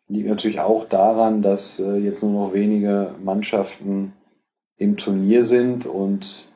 [0.08, 4.14] Liegt natürlich auch daran, dass äh, jetzt nur noch wenige Mannschaften
[4.76, 6.51] im Turnier sind und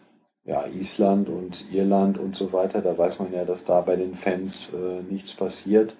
[0.46, 4.14] ja, Island und Irland und so weiter, da weiß man ja, dass da bei den
[4.14, 5.96] Fans äh, nichts passiert.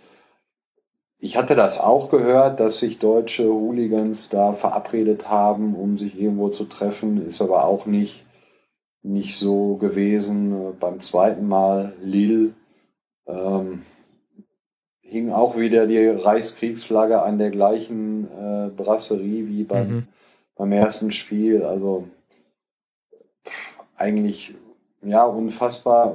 [1.18, 6.50] Ich hatte das auch gehört, dass sich deutsche Hooligans da verabredet haben, um sich irgendwo
[6.50, 8.24] zu treffen, ist aber auch nicht,
[9.02, 10.78] nicht so gewesen.
[10.78, 12.52] Beim zweiten Mal Lille
[13.26, 13.82] ähm,
[15.00, 20.08] hing auch wieder die Reichskriegsflagge an der gleichen äh, Brasserie wie beim, mhm.
[20.54, 21.62] beim ersten Spiel.
[21.62, 22.08] Also
[23.96, 24.54] eigentlich
[25.02, 26.14] ja unfassbar.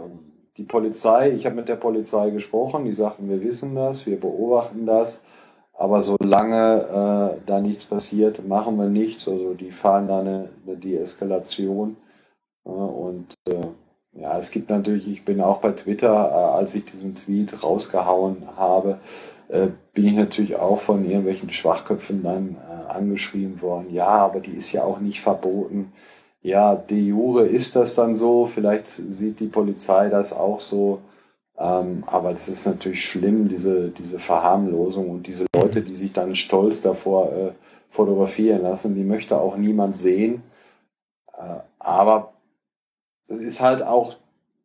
[0.57, 4.85] Die Polizei, ich habe mit der Polizei gesprochen, die sagten, wir wissen das, wir beobachten
[4.85, 5.21] das,
[5.73, 9.27] aber solange äh, da nichts passiert, machen wir nichts.
[9.27, 11.97] Also die fahren da eine, eine Deeskalation.
[12.65, 13.65] Äh, und äh,
[14.13, 18.43] ja, es gibt natürlich, ich bin auch bei Twitter, äh, als ich diesen Tweet rausgehauen
[18.57, 18.99] habe,
[19.47, 23.91] äh, bin ich natürlich auch von irgendwelchen Schwachköpfen dann äh, angeschrieben worden.
[23.91, 25.93] Ja, aber die ist ja auch nicht verboten
[26.41, 31.01] ja, de jure ist das dann so, vielleicht sieht die Polizei das auch so,
[31.57, 36.33] ähm, aber es ist natürlich schlimm, diese, diese Verharmlosung und diese Leute, die sich dann
[36.33, 37.51] stolz davor äh,
[37.89, 40.41] fotografieren lassen, die möchte auch niemand sehen.
[41.37, 42.33] Äh, aber
[43.25, 44.15] es ist halt auch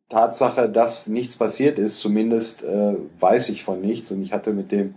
[0.09, 4.09] Tatsache, dass nichts passiert ist, zumindest äh, weiß ich von nichts.
[4.11, 4.95] Und ich hatte mit dem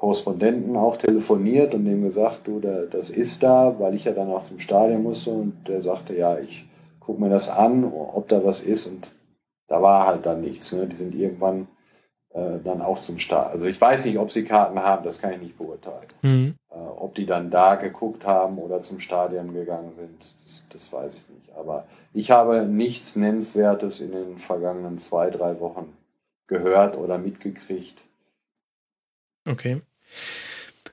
[0.00, 4.30] Korrespondenten auch telefoniert und dem gesagt, du, da, das ist da, weil ich ja dann
[4.30, 6.64] auch zum Stadion musste und der sagte, ja, ich
[7.00, 9.12] gucke mir das an, ob da was ist und
[9.66, 10.72] da war halt dann nichts.
[10.72, 10.86] Ne?
[10.86, 11.68] Die sind irgendwann
[12.30, 13.52] äh, dann auch zum Stadion.
[13.52, 16.06] Also ich weiß nicht, ob sie Karten haben, das kann ich nicht beurteilen.
[16.22, 16.54] Mhm.
[16.70, 21.12] Äh, ob die dann da geguckt haben oder zum Stadion gegangen sind, das, das weiß
[21.12, 21.54] ich nicht.
[21.54, 21.84] Aber
[22.14, 25.92] ich habe nichts Nennenswertes in den vergangenen zwei, drei Wochen
[26.46, 28.02] gehört oder mitgekriegt.
[29.46, 29.82] Okay.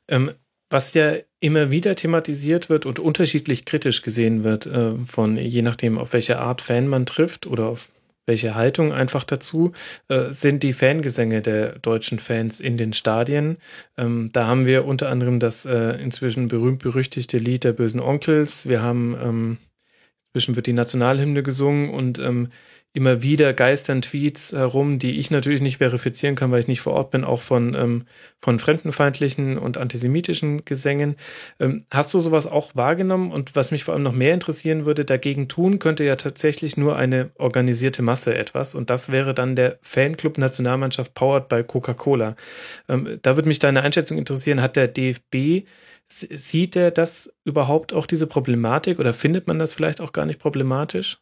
[0.07, 0.31] Ähm,
[0.69, 5.97] was ja immer wieder thematisiert wird und unterschiedlich kritisch gesehen wird, äh, von je nachdem,
[5.97, 7.89] auf welche Art Fan man trifft oder auf
[8.25, 9.71] welche Haltung einfach dazu,
[10.09, 13.57] äh, sind die Fangesänge der deutschen Fans in den Stadien.
[13.97, 18.67] Ähm, da haben wir unter anderem das äh, inzwischen berühmt-berüchtigte Lied der bösen Onkels.
[18.67, 19.57] Wir haben, ähm,
[20.33, 22.49] inzwischen wird die Nationalhymne gesungen und ähm,
[22.97, 26.93] immer wieder geistern Tweets herum, die ich natürlich nicht verifizieren kann, weil ich nicht vor
[26.93, 28.05] Ort bin, auch von, ähm,
[28.39, 31.15] von fremdenfeindlichen und antisemitischen Gesängen.
[31.59, 33.31] Ähm, hast du sowas auch wahrgenommen?
[33.31, 36.97] Und was mich vor allem noch mehr interessieren würde, dagegen tun könnte ja tatsächlich nur
[36.97, 38.75] eine organisierte Masse etwas.
[38.75, 42.35] Und das wäre dann der Fanclub Nationalmannschaft powered by Coca-Cola.
[42.89, 44.61] Ähm, da würde mich deine Einschätzung interessieren.
[44.61, 45.67] Hat der DFB
[46.09, 50.39] Sieht er das überhaupt auch diese Problematik oder findet man das vielleicht auch gar nicht
[50.39, 51.19] problematisch?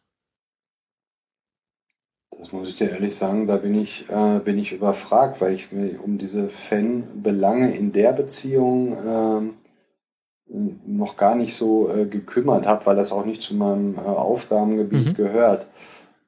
[2.30, 5.72] Das muss ich dir ehrlich sagen, da bin ich, äh, bin ich überfragt, weil ich
[5.72, 12.86] mir um diese Fanbelange in der Beziehung äh, noch gar nicht so äh, gekümmert habe,
[12.86, 15.14] weil das auch nicht zu meinem äh, Aufgabengebiet mhm.
[15.14, 15.66] gehört.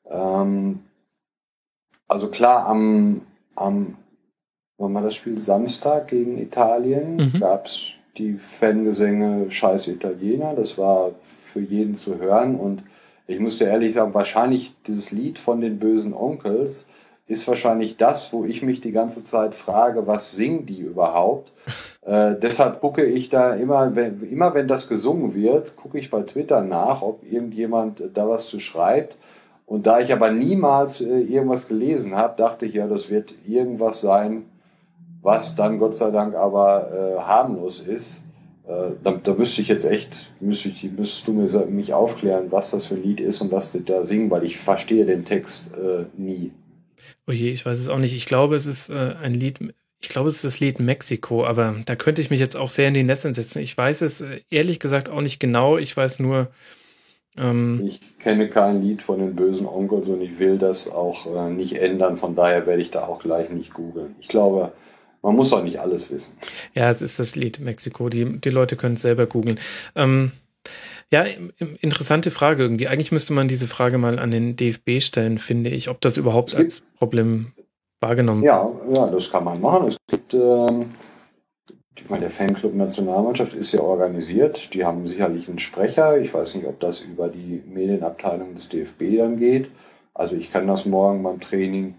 [0.06, 0.80] Ähm,
[2.06, 3.22] also klar, am,
[3.54, 3.96] am
[4.78, 7.40] wann war das Spiel Samstag gegen Italien, mhm.
[7.40, 11.12] gab es die Fangesänge Scheiß Italiener, das war
[11.44, 12.82] für jeden zu hören und
[13.28, 16.86] ich muss dir ehrlich sagen, wahrscheinlich dieses Lied von den bösen Onkels
[17.26, 21.52] ist wahrscheinlich das, wo ich mich die ganze Zeit frage, was singen die überhaupt?
[22.08, 26.22] Äh, deshalb gucke ich da immer, wenn, immer wenn das gesungen wird, gucke ich bei
[26.22, 29.14] Twitter nach, ob irgendjemand da was zu schreibt.
[29.66, 34.00] Und da ich aber niemals äh, irgendwas gelesen habe, dachte ich ja, das wird irgendwas
[34.00, 34.46] sein,
[35.20, 38.22] was dann Gott sei Dank aber äh, harmlos ist.
[38.68, 42.70] Äh, da, da müsste ich jetzt echt, müsste ich, müsstest du mir, mich aufklären, was
[42.70, 45.70] das für ein Lied ist und was die da singen, weil ich verstehe den Text
[45.74, 46.52] äh, nie.
[47.26, 48.14] Oh je, ich weiß es auch nicht.
[48.14, 49.58] Ich glaube, es ist äh, ein Lied
[50.00, 52.88] ich glaube, es ist das Lied Mexiko, aber da könnte ich mich jetzt auch sehr
[52.88, 53.60] in die Netze setzen.
[53.60, 55.76] Ich weiß es äh, ehrlich gesagt auch nicht genau.
[55.76, 56.48] Ich weiß nur.
[57.36, 61.50] Ähm, ich kenne kein Lied von den bösen Onkels und ich will das auch äh,
[61.50, 62.16] nicht ändern.
[62.16, 64.14] Von daher werde ich da auch gleich nicht googeln.
[64.20, 64.72] Ich glaube,
[65.22, 66.32] man muss auch nicht alles wissen.
[66.74, 68.08] Ja, es ist das Lied Mexiko.
[68.08, 69.58] Die, die Leute können es selber googeln.
[69.94, 70.32] Ähm,
[71.10, 71.24] ja,
[71.80, 72.88] interessante Frage irgendwie.
[72.88, 76.54] Eigentlich müsste man diese Frage mal an den DFB stellen, finde ich, ob das überhaupt
[76.54, 77.52] als Problem
[78.00, 79.88] wahrgenommen Ja, ja, das kann man machen.
[79.88, 80.90] Es gibt, ähm,
[81.96, 84.74] ich meine, der Fanclub Nationalmannschaft ist ja organisiert.
[84.74, 86.20] Die haben sicherlich einen Sprecher.
[86.20, 89.70] Ich weiß nicht, ob das über die Medienabteilung des DFB dann geht.
[90.14, 91.94] Also ich kann das morgen beim Training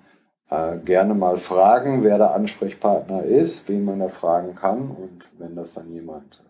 [0.49, 4.91] äh, gerne mal fragen, wer der Ansprechpartner ist, wen man da fragen kann.
[4.91, 6.41] Und wenn das dann jemand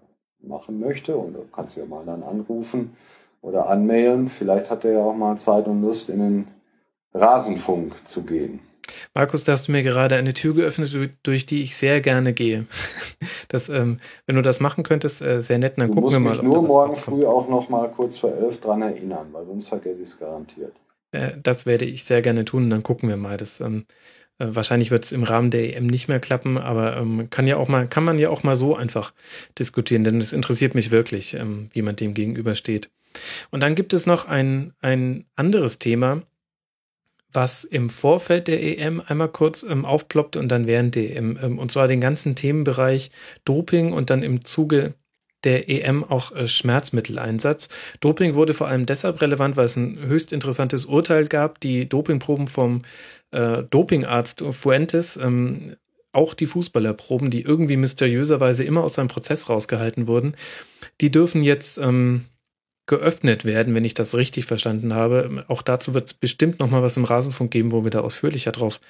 [0.41, 2.95] machen möchte, und du kannst ja mal dann anrufen
[3.41, 6.47] oder anmailen, vielleicht hat er ja auch mal Zeit und Lust, in den
[7.13, 8.59] Rasenfunk zu gehen.
[9.13, 10.91] Markus, da hast du mir gerade eine Tür geöffnet,
[11.23, 12.65] durch die ich sehr gerne gehe.
[13.51, 16.35] Das, ähm, wenn du das machen könntest, äh, sehr nett, dann du gucken wir mal.
[16.35, 20.03] Ich nur morgen früh auch noch mal kurz vor elf dran erinnern, weil sonst vergesse
[20.03, 20.73] ich es garantiert.
[21.11, 23.37] Äh, das werde ich sehr gerne tun, dann gucken wir mal.
[23.37, 23.85] Das, ähm,
[24.39, 27.57] äh, wahrscheinlich wird es im Rahmen der EM nicht mehr klappen, aber ähm, kann ja
[27.57, 29.13] auch mal, kann man ja auch mal so einfach
[29.57, 32.89] diskutieren, denn es interessiert mich wirklich, ähm, wie man dem gegenübersteht.
[33.51, 36.23] Und dann gibt es noch ein, ein anderes Thema,
[37.31, 41.37] was im Vorfeld der EM einmal kurz ähm, aufploppt und dann während der EM.
[41.41, 43.11] Ähm, und zwar den ganzen Themenbereich
[43.45, 44.95] Doping und dann im Zuge
[45.43, 47.69] der EM auch äh, Schmerzmitteleinsatz.
[47.99, 51.59] Doping wurde vor allem deshalb relevant, weil es ein höchst interessantes Urteil gab.
[51.59, 52.83] Die Dopingproben vom
[53.31, 55.75] äh, Dopingarzt Fuentes, ähm,
[56.11, 60.35] auch die Fußballerproben, die irgendwie mysteriöserweise immer aus seinem Prozess rausgehalten wurden,
[61.01, 62.25] die dürfen jetzt ähm,
[62.89, 65.45] geöffnet werden, wenn ich das richtig verstanden habe.
[65.47, 68.51] Auch dazu wird es bestimmt noch mal was im Rasenfunk geben, wo wir da ausführlicher
[68.51, 68.81] drauf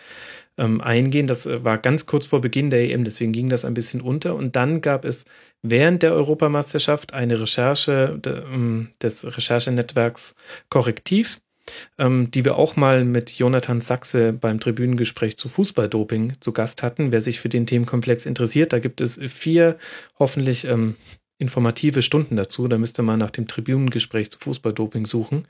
[0.57, 1.27] ähm, eingehen.
[1.27, 4.35] Das äh, war ganz kurz vor Beginn der EM, deswegen ging das ein bisschen unter.
[4.35, 5.25] Und dann gab es
[5.61, 10.33] während der Europameisterschaft eine Recherche de, ähm, des Recherchenetzwerks
[10.69, 11.41] Korrektiv,
[11.97, 17.11] ähm, die wir auch mal mit Jonathan Sachse beim Tribünengespräch zu Fußballdoping zu Gast hatten.
[17.11, 19.77] Wer sich für den Themenkomplex interessiert, da gibt es vier
[20.17, 20.95] hoffentlich ähm,
[21.39, 22.67] informative Stunden dazu.
[22.67, 25.47] Da müsste man nach dem Tribunengespräch zu Fußballdoping suchen.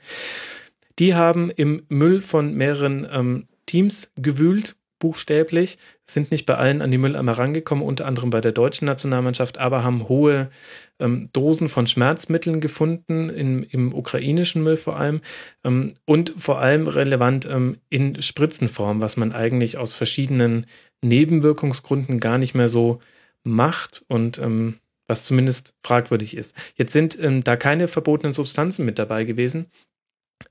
[0.98, 6.90] Die haben im Müll von mehreren ähm, Teams gewühlt, buchstäblich, sind nicht bei allen an
[6.90, 10.50] die Mülleimer rangekommen, unter anderem bei der deutschen Nationalmannschaft, aber haben hohe
[10.98, 15.20] ähm, Dosen von Schmerzmitteln gefunden, in, im ukrainischen Müll vor allem,
[15.64, 20.66] ähm, und vor allem relevant ähm, in Spritzenform, was man eigentlich aus verschiedenen
[21.02, 23.00] Nebenwirkungsgründen gar nicht mehr so
[23.42, 26.54] macht und ähm, was zumindest fragwürdig ist.
[26.76, 29.66] Jetzt sind ähm, da keine verbotenen Substanzen mit dabei gewesen.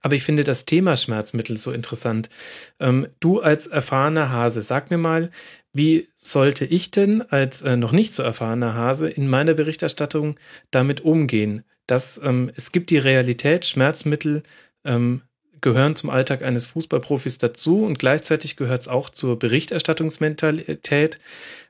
[0.02, 2.30] Aber ich finde das Thema Schmerzmittel so interessant.
[2.80, 5.32] Ähm, du als erfahrener Hase, sag mir mal,
[5.74, 10.38] wie sollte ich denn als äh, noch nicht so erfahrener Hase in meiner Berichterstattung
[10.70, 11.64] damit umgehen?
[11.88, 14.44] Dass ähm, es gibt die Realität, Schmerzmittel
[14.86, 15.22] ähm,
[15.62, 21.20] gehören zum Alltag eines Fußballprofis dazu und gleichzeitig gehört es auch zur Berichterstattungsmentalität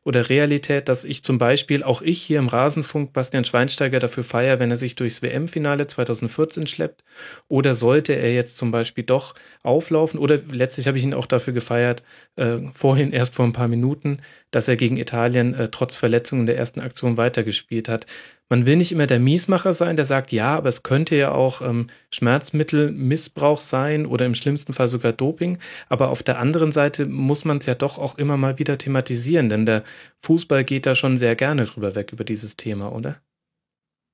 [0.04, 4.60] oder Realität, dass ich zum Beispiel auch ich hier im Rasenfunk Bastian Schweinsteiger dafür feiere,
[4.60, 7.04] wenn er sich durchs WM-Finale 2014 schleppt?
[7.48, 10.20] Oder sollte er jetzt zum Beispiel doch auflaufen?
[10.20, 12.04] Oder letztlich habe ich ihn auch dafür gefeiert,
[12.38, 14.20] äh, vorhin erst vor ein paar Minuten,
[14.52, 18.06] dass er gegen Italien äh, trotz Verletzungen der ersten Aktion weitergespielt hat.
[18.52, 21.62] Man will nicht immer der Miesmacher sein, der sagt, ja, aber es könnte ja auch
[21.62, 25.60] ähm, Schmerzmittelmissbrauch sein oder im schlimmsten Fall sogar Doping.
[25.88, 29.50] Aber auf der anderen Seite muss man es ja doch auch immer mal wieder thematisieren,
[29.50, 29.84] denn der
[30.22, 33.18] Fußball geht da schon sehr gerne drüber weg über dieses Thema, oder?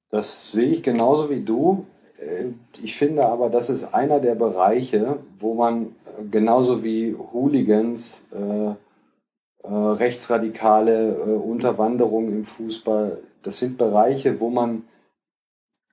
[0.09, 1.85] Das sehe ich genauso wie du.
[2.19, 2.47] Äh,
[2.81, 5.95] ich finde aber, das ist einer der Bereiche, wo man
[6.31, 8.69] genauso wie Hooligans, äh,
[9.67, 14.83] äh, rechtsradikale äh, Unterwanderung im Fußball das sind Bereiche, wo man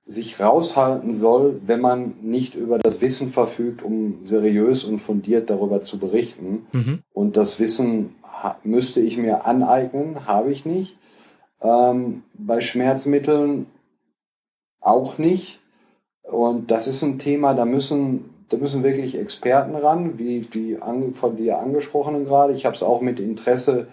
[0.05, 5.79] sich raushalten soll, wenn man nicht über das Wissen verfügt, um seriös und fundiert darüber
[5.79, 6.67] zu berichten.
[6.73, 6.99] Mhm.
[7.13, 8.15] Und das Wissen
[8.63, 10.97] müsste ich mir aneignen, habe ich nicht.
[11.61, 13.67] Ähm, bei Schmerzmitteln
[14.81, 15.59] auch nicht.
[16.23, 21.35] Und das ist ein Thema, da müssen, da müssen wirklich Experten ran, wie, an, von
[21.35, 22.53] dir angesprochenen gerade.
[22.53, 23.87] Ich habe es auch mit Interesse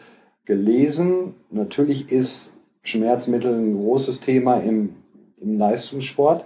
[0.44, 1.34] gelesen.
[1.50, 4.96] Natürlich ist Schmerzmittel ein großes Thema im,
[5.40, 6.44] im Leistungssport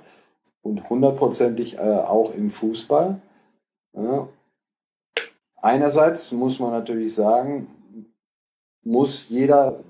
[0.62, 3.20] und hundertprozentig äh, auch im Fußball.
[3.94, 4.28] Ja.
[5.56, 7.68] Einerseits muss man natürlich sagen,
[8.84, 9.80] muss jeder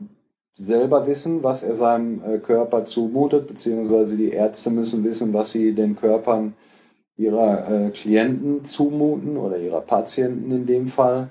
[0.55, 5.75] selber wissen, was er seinem äh, Körper zumutet, beziehungsweise die Ärzte müssen wissen, was sie
[5.75, 6.55] den Körpern
[7.17, 11.29] ihrer äh, Klienten zumuten oder ihrer Patienten in dem Fall.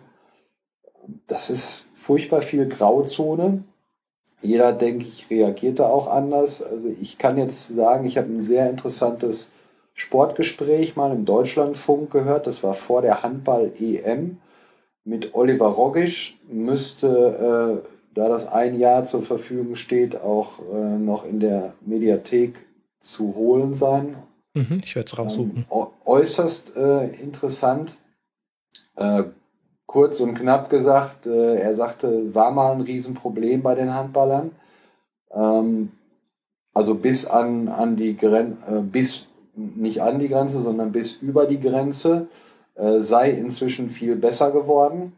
[1.28, 3.64] Das ist furchtbar viel Grauzone.
[4.42, 6.62] Jeder, denke ich, reagiert da auch anders.
[6.62, 9.52] Also ich kann jetzt sagen, ich habe ein sehr interessantes
[9.94, 12.48] Sportgespräch mal im Deutschlandfunk gehört.
[12.48, 14.38] Das war vor der Handball-EM
[15.04, 16.38] mit Oliver Rogisch.
[16.48, 22.56] Müsste, äh, da das ein Jahr zur Verfügung steht, auch äh, noch in der Mediathek
[23.00, 24.16] zu holen sein.
[24.54, 25.66] Mhm, ich werde es raussuchen.
[25.70, 27.98] Ähm, äußerst äh, interessant.
[28.96, 29.24] Äh,
[29.86, 34.52] kurz und knapp gesagt, äh, er sagte, war mal ein Riesenproblem bei den Handballern.
[35.32, 35.92] Ähm,
[36.74, 41.46] also bis an, an die Grenze, äh, bis nicht an die Grenze, sondern bis über
[41.46, 42.28] die Grenze,
[42.76, 45.14] äh, sei inzwischen viel besser geworden.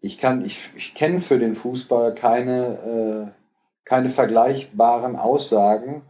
[0.00, 3.40] Ich ich, ich kenne für den Fußball keine, äh,
[3.84, 6.02] keine vergleichbaren Aussagen.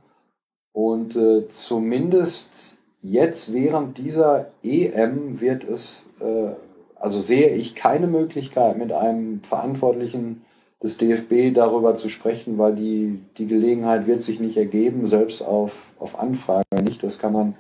[0.73, 6.51] Und äh, zumindest jetzt während dieser EM wird es, äh,
[6.97, 10.45] also sehe ich keine Möglichkeit mit einem Verantwortlichen
[10.83, 15.93] des DFB darüber zu sprechen, weil die, die Gelegenheit wird sich nicht ergeben, selbst auf,
[15.99, 17.03] auf Anfrage nicht.
[17.03, 17.55] Das kann man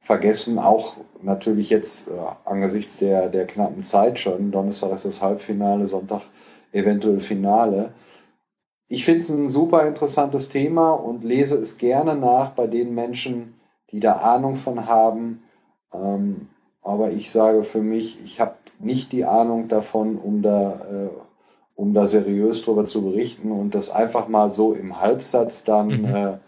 [0.00, 2.12] vergessen, auch natürlich jetzt äh,
[2.44, 4.50] angesichts der, der knappen Zeit schon.
[4.50, 6.22] Donnerstag ist das Halbfinale, Sonntag
[6.72, 7.92] eventuell Finale.
[8.88, 13.54] Ich finde es ein super interessantes Thema und lese es gerne nach bei den Menschen,
[13.90, 15.42] die da Ahnung von haben.
[15.92, 16.48] Ähm,
[16.82, 21.08] aber ich sage für mich, ich habe nicht die Ahnung davon, um da, äh,
[21.74, 26.04] um da seriös drüber zu berichten und das einfach mal so im Halbsatz dann mhm.
[26.04, 26.38] äh,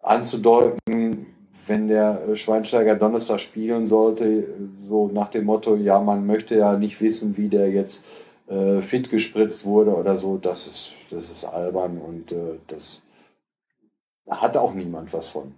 [0.00, 1.33] anzudeuten,
[1.66, 4.44] wenn der äh, Schweinsteiger Donnerstag spielen sollte,
[4.86, 8.06] so nach dem Motto, ja, man möchte ja nicht wissen, wie der jetzt
[8.48, 13.00] äh, fit gespritzt wurde oder so, das ist, das ist albern und äh, das
[14.30, 15.54] hat auch niemand was von.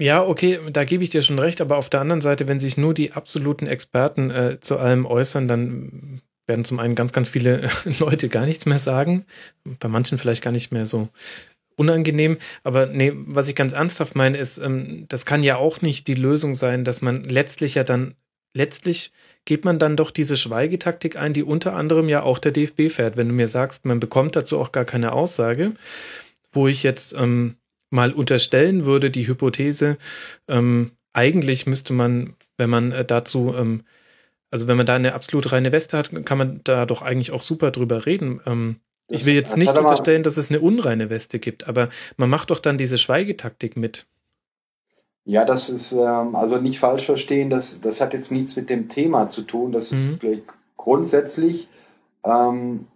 [0.00, 2.76] Ja, okay, da gebe ich dir schon recht, aber auf der anderen Seite, wenn sich
[2.76, 7.70] nur die absoluten Experten äh, zu allem äußern, dann werden zum einen ganz, ganz viele
[7.98, 9.24] Leute gar nichts mehr sagen,
[9.78, 11.08] bei manchen vielleicht gar nicht mehr so
[11.76, 12.38] unangenehm.
[12.62, 16.14] Aber nee, was ich ganz ernsthaft meine, ist, ähm, das kann ja auch nicht die
[16.14, 18.14] Lösung sein, dass man letztlich ja dann,
[18.54, 19.12] letztlich
[19.44, 23.16] geht man dann doch diese Schweigetaktik ein, die unter anderem ja auch der DFB fährt.
[23.16, 25.72] Wenn du mir sagst, man bekommt dazu auch gar keine Aussage,
[26.50, 27.56] wo ich jetzt ähm,
[27.90, 29.98] mal unterstellen würde, die Hypothese,
[30.48, 33.84] ähm, eigentlich müsste man, wenn man äh, dazu, ähm,
[34.50, 37.42] also wenn man da eine absolut reine Weste hat, kann man da doch eigentlich auch
[37.42, 38.40] super drüber reden.
[39.08, 42.50] Ähm, ich will jetzt nicht unterstellen, dass es eine unreine Weste gibt, aber man macht
[42.50, 44.06] doch dann diese Schweigetaktik mit.
[45.26, 48.88] Ja, das ist ähm, also nicht falsch verstehen, das, das hat jetzt nichts mit dem
[48.88, 49.72] Thema zu tun.
[49.72, 50.42] Das ist mhm.
[50.76, 51.68] grundsätzlich,
[52.24, 52.86] ähm,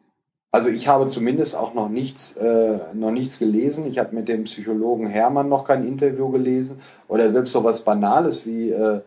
[0.50, 3.86] also ich habe zumindest auch noch nichts, äh, noch nichts gelesen.
[3.86, 8.44] Ich habe mit dem Psychologen Hermann noch kein Interview gelesen oder selbst so was Banales
[8.44, 9.00] wie äh,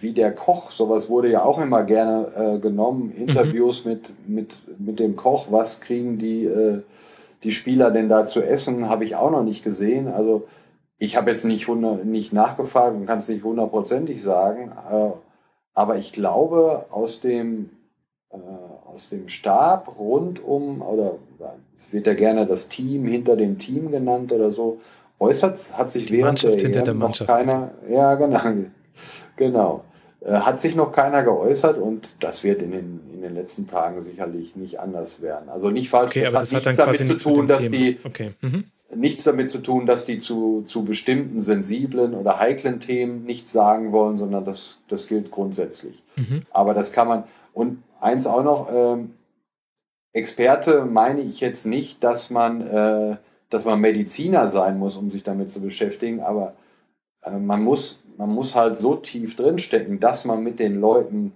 [0.00, 3.90] wie der Koch, sowas wurde ja auch immer gerne äh, genommen, Interviews mhm.
[3.90, 6.82] mit, mit, mit dem Koch, was kriegen die, äh,
[7.42, 10.08] die Spieler denn da zu essen, habe ich auch noch nicht gesehen.
[10.08, 10.46] Also
[10.98, 11.68] ich habe jetzt nicht,
[12.04, 15.10] nicht nachgefragt und kann es nicht hundertprozentig sagen, äh,
[15.74, 17.70] aber ich glaube aus dem,
[18.30, 18.36] äh,
[18.86, 21.14] aus dem Stab rund um, oder
[21.76, 24.80] es wird ja gerne das Team hinter dem Team genannt oder so,
[25.20, 28.68] äußert hat sich die während Mannschaft der, der noch keiner, ja genau,
[29.36, 29.84] genau.
[30.20, 34.02] Äh, hat sich noch keiner geäußert und das wird in den, in den letzten Tagen
[34.02, 35.48] sicherlich nicht anders werden.
[35.48, 37.76] Also nicht falsch, okay, das hat nichts hat damit zu tun, dass Thema.
[37.76, 38.32] die okay.
[38.40, 38.64] mhm.
[38.96, 43.92] nichts damit zu tun, dass die zu, zu bestimmten sensiblen oder heiklen Themen nichts sagen
[43.92, 46.02] wollen, sondern das, das gilt grundsätzlich.
[46.16, 46.40] Mhm.
[46.50, 49.12] Aber das kann man, und eins auch noch, ähm,
[50.12, 53.16] Experte meine ich jetzt nicht, dass man, äh,
[53.50, 56.54] dass man Mediziner sein muss, um sich damit zu beschäftigen, aber
[57.22, 61.32] äh, man muss man muss halt so tief drinstecken, dass man mit den Leuten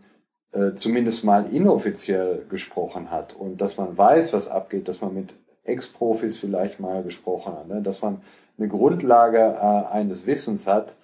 [0.53, 5.35] äh, zumindest mal inoffiziell gesprochen hat und dass man weiß, was abgeht, dass man mit
[5.65, 7.81] Ex-Profis vielleicht mal gesprochen hat, ne?
[7.83, 8.21] dass man
[8.59, 10.97] eine Grundlage äh, eines Wissens hat,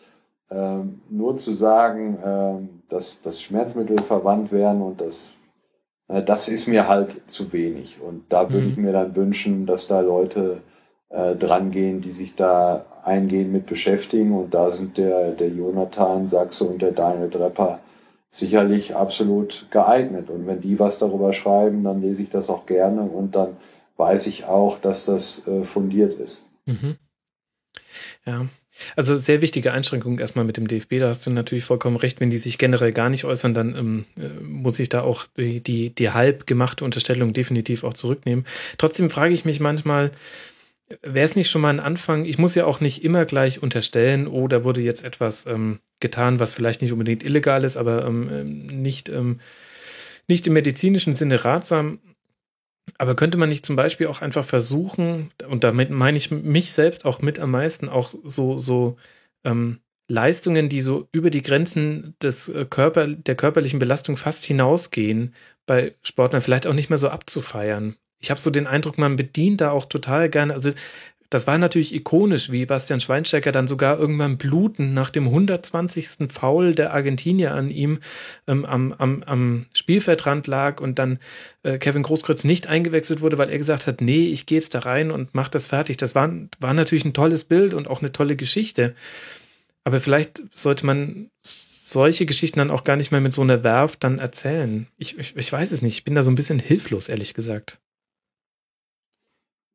[0.51, 5.37] ähm, nur zu sagen, äh, dass, dass Schmerzmittel verwandt werden und das,
[6.09, 8.01] äh, das ist mir halt zu wenig.
[8.01, 8.73] Und da würde mhm.
[8.73, 10.61] ich mir dann wünschen, dass da Leute
[11.11, 14.33] äh, dran gehen, die sich da eingehend mit beschäftigen.
[14.33, 17.81] Und da sind der, der Jonathan Sachse und der Daniel Drepper
[18.31, 20.31] sicherlich absolut geeignet.
[20.31, 23.57] Und wenn die was darüber schreiben, dann lese ich das auch gerne und dann
[23.97, 26.47] weiß ich auch, dass das äh, fundiert ist.
[26.67, 26.97] Mhm.
[28.27, 28.47] Ja,
[28.95, 31.01] also sehr wichtige Einschränkung erstmal mit dem DFB.
[31.01, 32.21] Da hast du natürlich vollkommen recht.
[32.21, 35.61] Wenn die sich generell gar nicht äußern, dann ähm, äh, muss ich da auch die,
[35.61, 38.47] die, die halb gemachte Unterstellung definitiv auch zurücknehmen.
[38.77, 40.13] Trotzdem frage ich mich manchmal,
[41.03, 42.25] Wäre es nicht schon mal ein Anfang?
[42.25, 46.41] Ich muss ja auch nicht immer gleich unterstellen, oh, da wurde jetzt etwas ähm, getan,
[46.41, 49.41] was vielleicht nicht unbedingt illegal ist, aber ähm, ähm nicht, ähm,
[50.29, 52.01] nicht im medizinischen Sinne ratsam.
[52.97, 57.05] Aber könnte man nicht zum Beispiel auch einfach versuchen, und damit meine ich mich selbst
[57.05, 58.97] auch mit am meisten, auch so, so
[59.45, 65.35] ähm, Leistungen, die so über die Grenzen des äh, Körper, der körperlichen Belastung fast hinausgehen,
[65.67, 67.97] bei Sportlern vielleicht auch nicht mehr so abzufeiern.
[68.21, 70.73] Ich habe so den Eindruck, man bedient da auch total gerne, also
[71.31, 76.31] das war natürlich ikonisch, wie Bastian Schweinsteiger dann sogar irgendwann blutend nach dem 120.
[76.33, 77.99] Foul der Argentinier an ihm
[78.47, 81.19] ähm, am, am, am Spielfeldrand lag und dann
[81.65, 84.81] äh, Kevin Großkreuz nicht eingewechselt wurde, weil er gesagt hat, nee, ich gehe jetzt da
[84.81, 85.99] rein und mach das fertig.
[85.99, 88.95] Das war, war natürlich ein tolles Bild und auch eine tolle Geschichte.
[89.85, 93.97] Aber vielleicht sollte man solche Geschichten dann auch gar nicht mehr mit so einer Werf
[93.97, 94.87] dann erzählen.
[94.97, 95.95] Ich, ich, ich weiß es nicht.
[95.95, 97.79] Ich bin da so ein bisschen hilflos, ehrlich gesagt.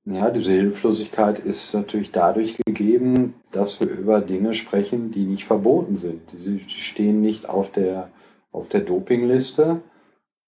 [0.06, 5.96] Ja, diese Hilflosigkeit ist natürlich dadurch gegeben, dass wir über Dinge sprechen, die nicht verboten
[5.96, 6.30] sind.
[6.36, 8.10] Sie stehen nicht auf der,
[8.52, 9.82] auf der Dopingliste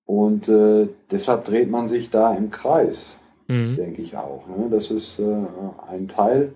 [0.05, 3.77] und äh, deshalb dreht man sich da im Kreis, mhm.
[3.77, 4.45] denke ich auch.
[4.47, 4.67] Ne?
[4.69, 5.45] Das ist äh,
[5.87, 6.53] ein Teil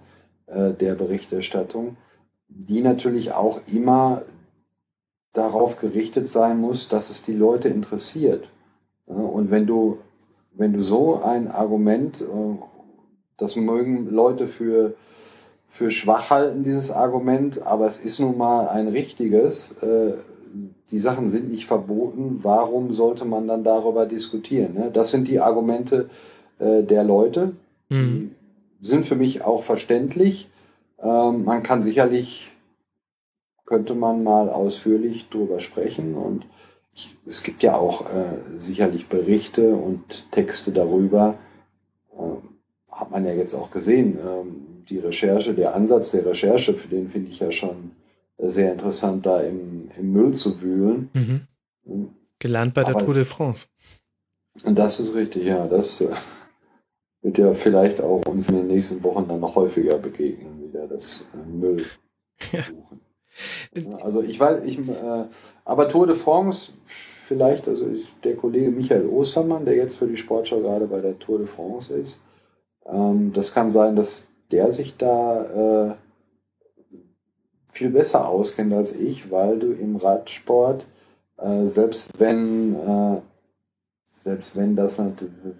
[0.47, 1.95] äh, der Berichterstattung,
[2.49, 4.23] die natürlich auch immer
[5.31, 8.51] darauf gerichtet sein muss, dass es die Leute interessiert.
[9.05, 9.99] Und wenn du,
[10.53, 12.25] wenn du so ein Argument äh,
[13.39, 14.93] das mögen Leute für,
[15.67, 19.71] für schwach halten, dieses Argument, aber es ist nun mal ein richtiges.
[19.81, 20.13] Äh,
[20.91, 22.39] die Sachen sind nicht verboten.
[22.41, 24.73] Warum sollte man dann darüber diskutieren?
[24.73, 24.91] Ne?
[24.91, 26.09] Das sind die Argumente
[26.57, 27.53] äh, der Leute.
[27.89, 28.31] Mhm.
[28.79, 30.49] Die sind für mich auch verständlich.
[31.01, 32.51] Ähm, man kann sicherlich,
[33.65, 36.45] könnte man mal ausführlich drüber sprechen und
[36.93, 41.35] ich, es gibt ja auch äh, sicherlich Berichte und Texte darüber,
[42.17, 42.48] äh,
[42.99, 47.07] hat man ja jetzt auch gesehen, ähm, die Recherche, der Ansatz der Recherche, für den
[47.07, 47.91] finde ich ja schon
[48.37, 51.09] äh, sehr interessant, da im, im Müll zu wühlen.
[51.13, 51.41] Mhm.
[51.85, 52.09] Hm.
[52.39, 53.67] Gelernt bei der Aber, Tour de France.
[54.65, 55.67] Das ist richtig, ja.
[55.67, 56.09] Das äh,
[57.21, 61.25] wird ja vielleicht auch uns in den nächsten Wochen dann noch häufiger begegnen, wieder das
[61.33, 61.85] äh, Müll
[62.51, 62.63] ja.
[64.01, 65.25] Also ich weiß, ich, äh,
[65.63, 67.85] aber Tour de France, vielleicht, also
[68.23, 71.93] der Kollege Michael Ostermann, der jetzt für die Sportschau gerade bei der Tour de France
[71.93, 72.19] ist,
[72.91, 75.95] ähm, das kann sein, dass der sich da äh,
[77.71, 80.87] viel besser auskennt als ich, weil du im Radsport,
[81.37, 83.21] äh, selbst wenn äh,
[84.05, 84.97] selbst wenn das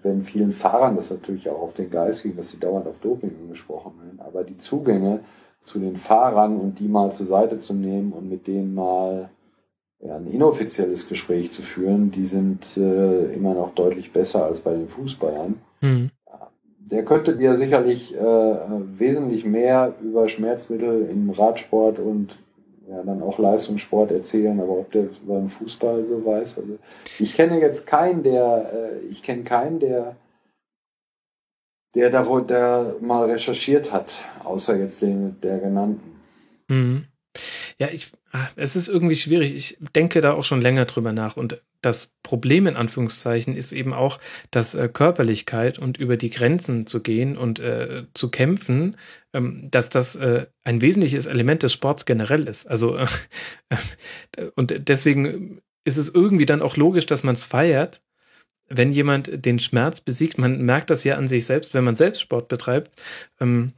[0.02, 3.34] wenn vielen Fahrern das natürlich auch auf den Geist ging, dass sie dauernd auf Doping
[3.34, 5.20] angesprochen werden, aber die Zugänge
[5.60, 9.30] zu den Fahrern und die mal zur Seite zu nehmen und mit denen mal
[10.00, 14.72] ja, ein inoffizielles Gespräch zu führen, die sind äh, immer noch deutlich besser als bei
[14.72, 15.60] den Fußballern.
[15.80, 16.10] Mhm
[16.90, 22.38] der könnte dir sicherlich äh, wesentlich mehr über Schmerzmittel im Radsport und
[22.88, 26.58] ja, dann auch Leistungssport erzählen, aber ob der beim Fußball so weiß.
[26.58, 26.78] Also
[27.18, 30.16] ich kenne jetzt keinen, der, äh, ich kenne keinen, der,
[31.94, 36.20] der da mal recherchiert hat, außer jetzt den der genannten.
[36.68, 37.04] Mhm.
[37.78, 39.54] Ja, ich, ah, es ist irgendwie schwierig.
[39.54, 43.92] Ich denke da auch schon länger drüber nach und das Problem in Anführungszeichen ist eben
[43.92, 44.18] auch,
[44.50, 48.96] dass äh, Körperlichkeit und über die Grenzen zu gehen und äh, zu kämpfen,
[49.32, 52.68] ähm, dass das äh, ein wesentliches Element des Sports generell ist.
[52.68, 52.96] Also
[53.68, 53.76] äh,
[54.56, 58.02] und deswegen ist es irgendwie dann auch logisch, dass man es feiert,
[58.68, 60.38] wenn jemand den Schmerz besiegt.
[60.38, 62.92] Man merkt das ja an sich selbst, wenn man selbst Sport betreibt.
[63.40, 63.72] Ähm,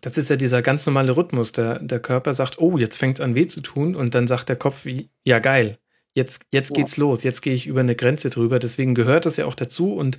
[0.00, 1.52] das ist ja dieser ganz normale Rhythmus.
[1.52, 4.48] Der, der Körper sagt, oh, jetzt fängt es an weh zu tun und dann sagt
[4.48, 4.86] der Kopf,
[5.24, 5.78] ja geil,
[6.14, 7.02] jetzt, jetzt geht's ja.
[7.02, 8.58] los, jetzt gehe ich über eine Grenze drüber.
[8.58, 9.94] Deswegen gehört das ja auch dazu.
[9.94, 10.18] Und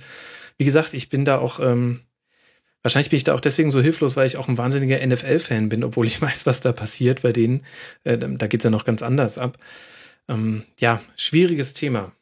[0.58, 2.00] wie gesagt, ich bin da auch, ähm,
[2.82, 5.84] wahrscheinlich bin ich da auch deswegen so hilflos, weil ich auch ein wahnsinniger NFL-Fan bin,
[5.84, 7.64] obwohl ich weiß, was da passiert bei denen.
[8.04, 9.58] Äh, da geht's ja noch ganz anders ab.
[10.28, 12.12] Ähm, ja, schwieriges Thema.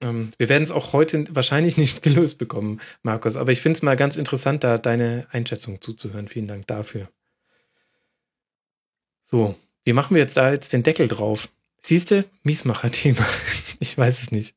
[0.00, 3.82] Ähm, wir werden es auch heute wahrscheinlich nicht gelöst bekommen, Markus, aber ich finde es
[3.82, 6.28] mal ganz interessant, da deine Einschätzung zuzuhören.
[6.28, 7.08] Vielen Dank dafür.
[9.22, 11.48] So, wie machen wir jetzt da jetzt den Deckel drauf?
[11.80, 13.24] Siehst du, Miesmacher-Thema.
[13.80, 14.54] ich weiß es nicht.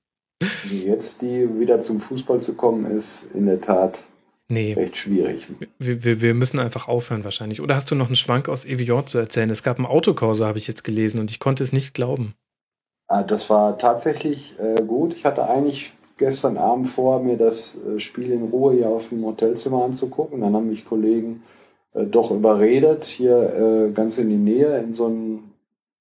[0.72, 4.06] Jetzt die wieder zum Fußball zu kommen, ist in der Tat
[4.50, 4.74] nee.
[4.74, 5.48] recht schwierig.
[5.78, 7.62] Wir, wir, wir müssen einfach aufhören wahrscheinlich.
[7.62, 9.50] Oder hast du noch einen Schwank aus Evian zu erzählen?
[9.50, 12.34] Es gab einen Autokorso, habe ich jetzt gelesen, und ich konnte es nicht glauben.
[13.08, 15.14] Ah, das war tatsächlich äh, gut.
[15.14, 19.26] Ich hatte eigentlich gestern Abend vor, mir das äh, Spiel in Ruhe hier auf dem
[19.26, 20.42] Hotelzimmer anzugucken.
[20.42, 21.44] Dann haben mich Kollegen
[21.94, 25.51] äh, doch überredet, hier äh, ganz in die Nähe in so ein,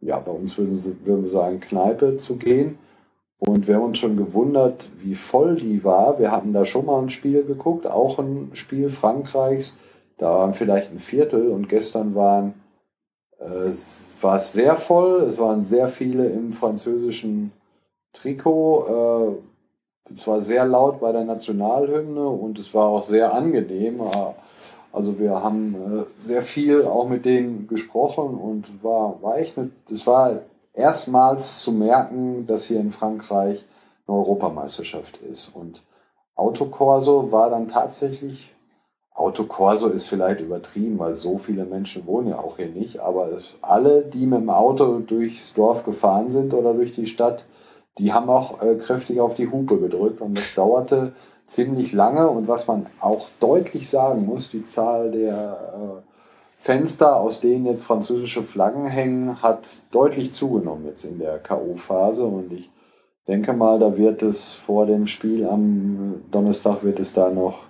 [0.01, 2.79] ja, bei uns würden, würden wir sagen, Kneipe zu gehen.
[3.39, 6.19] Und wir haben uns schon gewundert, wie voll die war.
[6.19, 9.79] Wir hatten da schon mal ein Spiel geguckt, auch ein Spiel Frankreichs.
[10.19, 12.55] Da waren vielleicht ein Viertel und gestern waren
[13.41, 17.53] es war sehr voll, es waren sehr viele im französischen
[18.13, 19.39] Trikot.
[20.09, 24.01] Äh, es war sehr laut bei der Nationalhymne und es war auch sehr angenehm.
[24.93, 29.59] Also wir haben äh, sehr viel auch mit denen gesprochen und war, war echt,
[29.91, 30.41] es war
[30.75, 33.65] erstmals zu merken, dass hier in Frankreich
[34.07, 35.55] eine Europameisterschaft ist.
[35.55, 35.85] Und
[36.35, 38.53] Autokorso war dann tatsächlich,
[39.15, 43.29] Autokorso ist vielleicht übertrieben, weil so viele Menschen wohnen ja auch hier nicht, aber
[43.61, 47.45] alle, die mit dem Auto durchs Dorf gefahren sind oder durch die Stadt,
[47.99, 51.13] die haben auch äh, kräftig auf die Hupe gedrückt und das dauerte
[51.51, 57.41] ziemlich lange und was man auch deutlich sagen muss, die Zahl der äh, Fenster, aus
[57.41, 62.71] denen jetzt französische Flaggen hängen, hat deutlich zugenommen jetzt in der K.O.-Phase und ich
[63.27, 67.65] denke mal, da wird es vor dem Spiel am Donnerstag wird es da noch,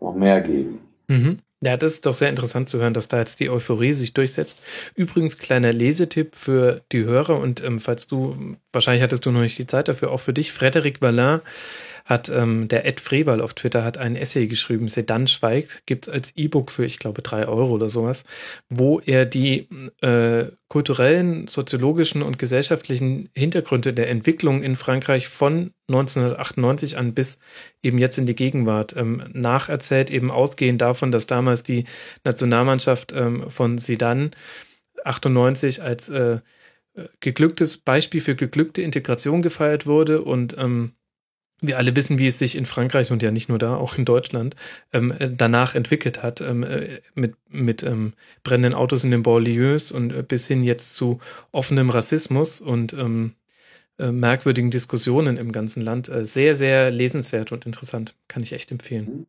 [0.00, 0.80] noch mehr geben.
[1.08, 1.38] Mhm.
[1.64, 4.58] Ja, das ist doch sehr interessant zu hören, dass da jetzt die Euphorie sich durchsetzt.
[4.96, 9.58] Übrigens, kleiner Lesetipp für die Hörer und ähm, falls du, wahrscheinlich hattest du noch nicht
[9.58, 11.40] die Zeit dafür, auch für dich, Frédéric Vallin
[12.04, 16.36] hat ähm, der Ed Freval auf Twitter hat ein Essay geschrieben, Sedan schweigt, gibt's als
[16.36, 18.24] E-Book für, ich glaube, drei Euro oder sowas,
[18.68, 19.68] wo er die
[20.00, 27.38] äh, kulturellen, soziologischen und gesellschaftlichen Hintergründe der Entwicklung in Frankreich von 1998 an bis
[27.82, 31.84] eben jetzt in die Gegenwart ähm, nacherzählt, eben ausgehend davon, dass damals die
[32.24, 34.30] Nationalmannschaft ähm, von Sedan
[35.04, 36.40] 98 als äh,
[37.20, 40.92] geglücktes Beispiel für geglückte Integration gefeiert wurde und ähm,
[41.62, 44.04] wir alle wissen, wie es sich in Frankreich und ja nicht nur da, auch in
[44.04, 44.56] Deutschland,
[44.92, 49.92] ähm, äh, danach entwickelt hat, ähm, äh, mit, mit ähm, brennenden Autos in den Banlieues
[49.92, 51.20] und äh, bis hin jetzt zu
[51.52, 53.34] offenem Rassismus und ähm,
[53.98, 56.08] äh, merkwürdigen Diskussionen im ganzen Land.
[56.08, 58.14] Äh, sehr, sehr lesenswert und interessant.
[58.26, 59.26] Kann ich echt empfehlen.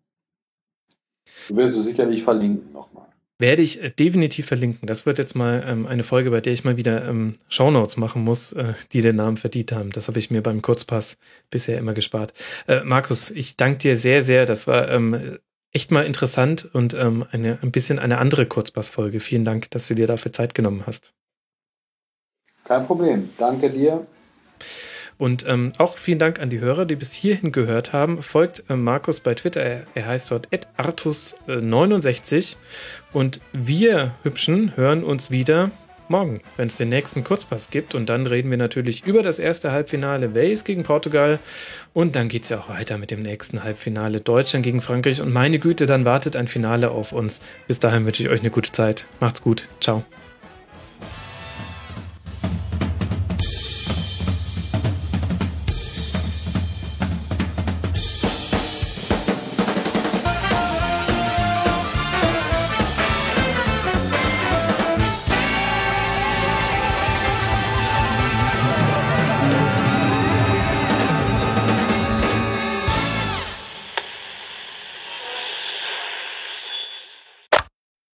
[1.47, 3.12] Du wirst es sicherlich verlinken nochmal.
[3.39, 4.87] Werde ich äh, definitiv verlinken.
[4.87, 8.23] Das wird jetzt mal ähm, eine Folge, bei der ich mal wieder ähm, Shownotes machen
[8.23, 9.91] muss, äh, die den Namen verdient haben.
[9.91, 11.17] Das habe ich mir beim Kurzpass
[11.49, 12.33] bisher immer gespart.
[12.67, 14.45] Äh, Markus, ich danke dir sehr, sehr.
[14.45, 15.39] Das war ähm,
[15.71, 19.19] echt mal interessant und ähm, eine, ein bisschen eine andere Kurzpass-Folge.
[19.19, 21.13] Vielen Dank, dass du dir dafür Zeit genommen hast.
[22.63, 23.29] Kein Problem.
[23.37, 24.05] Danke dir.
[25.17, 28.21] Und ähm, auch vielen Dank an die Hörer, die bis hierhin gehört haben.
[28.21, 30.47] Folgt äh, Markus bei Twitter, er, er heißt dort
[30.77, 32.57] artus69.
[33.11, 35.71] Und wir Hübschen hören uns wieder
[36.09, 37.95] morgen, wenn es den nächsten Kurzpass gibt.
[37.95, 41.39] Und dann reden wir natürlich über das erste Halbfinale Wales gegen Portugal.
[41.93, 45.21] Und dann geht es ja auch weiter mit dem nächsten Halbfinale Deutschland gegen Frankreich.
[45.21, 47.41] Und meine Güte, dann wartet ein Finale auf uns.
[47.67, 49.05] Bis dahin wünsche ich euch eine gute Zeit.
[49.19, 49.67] Macht's gut.
[49.79, 50.03] Ciao.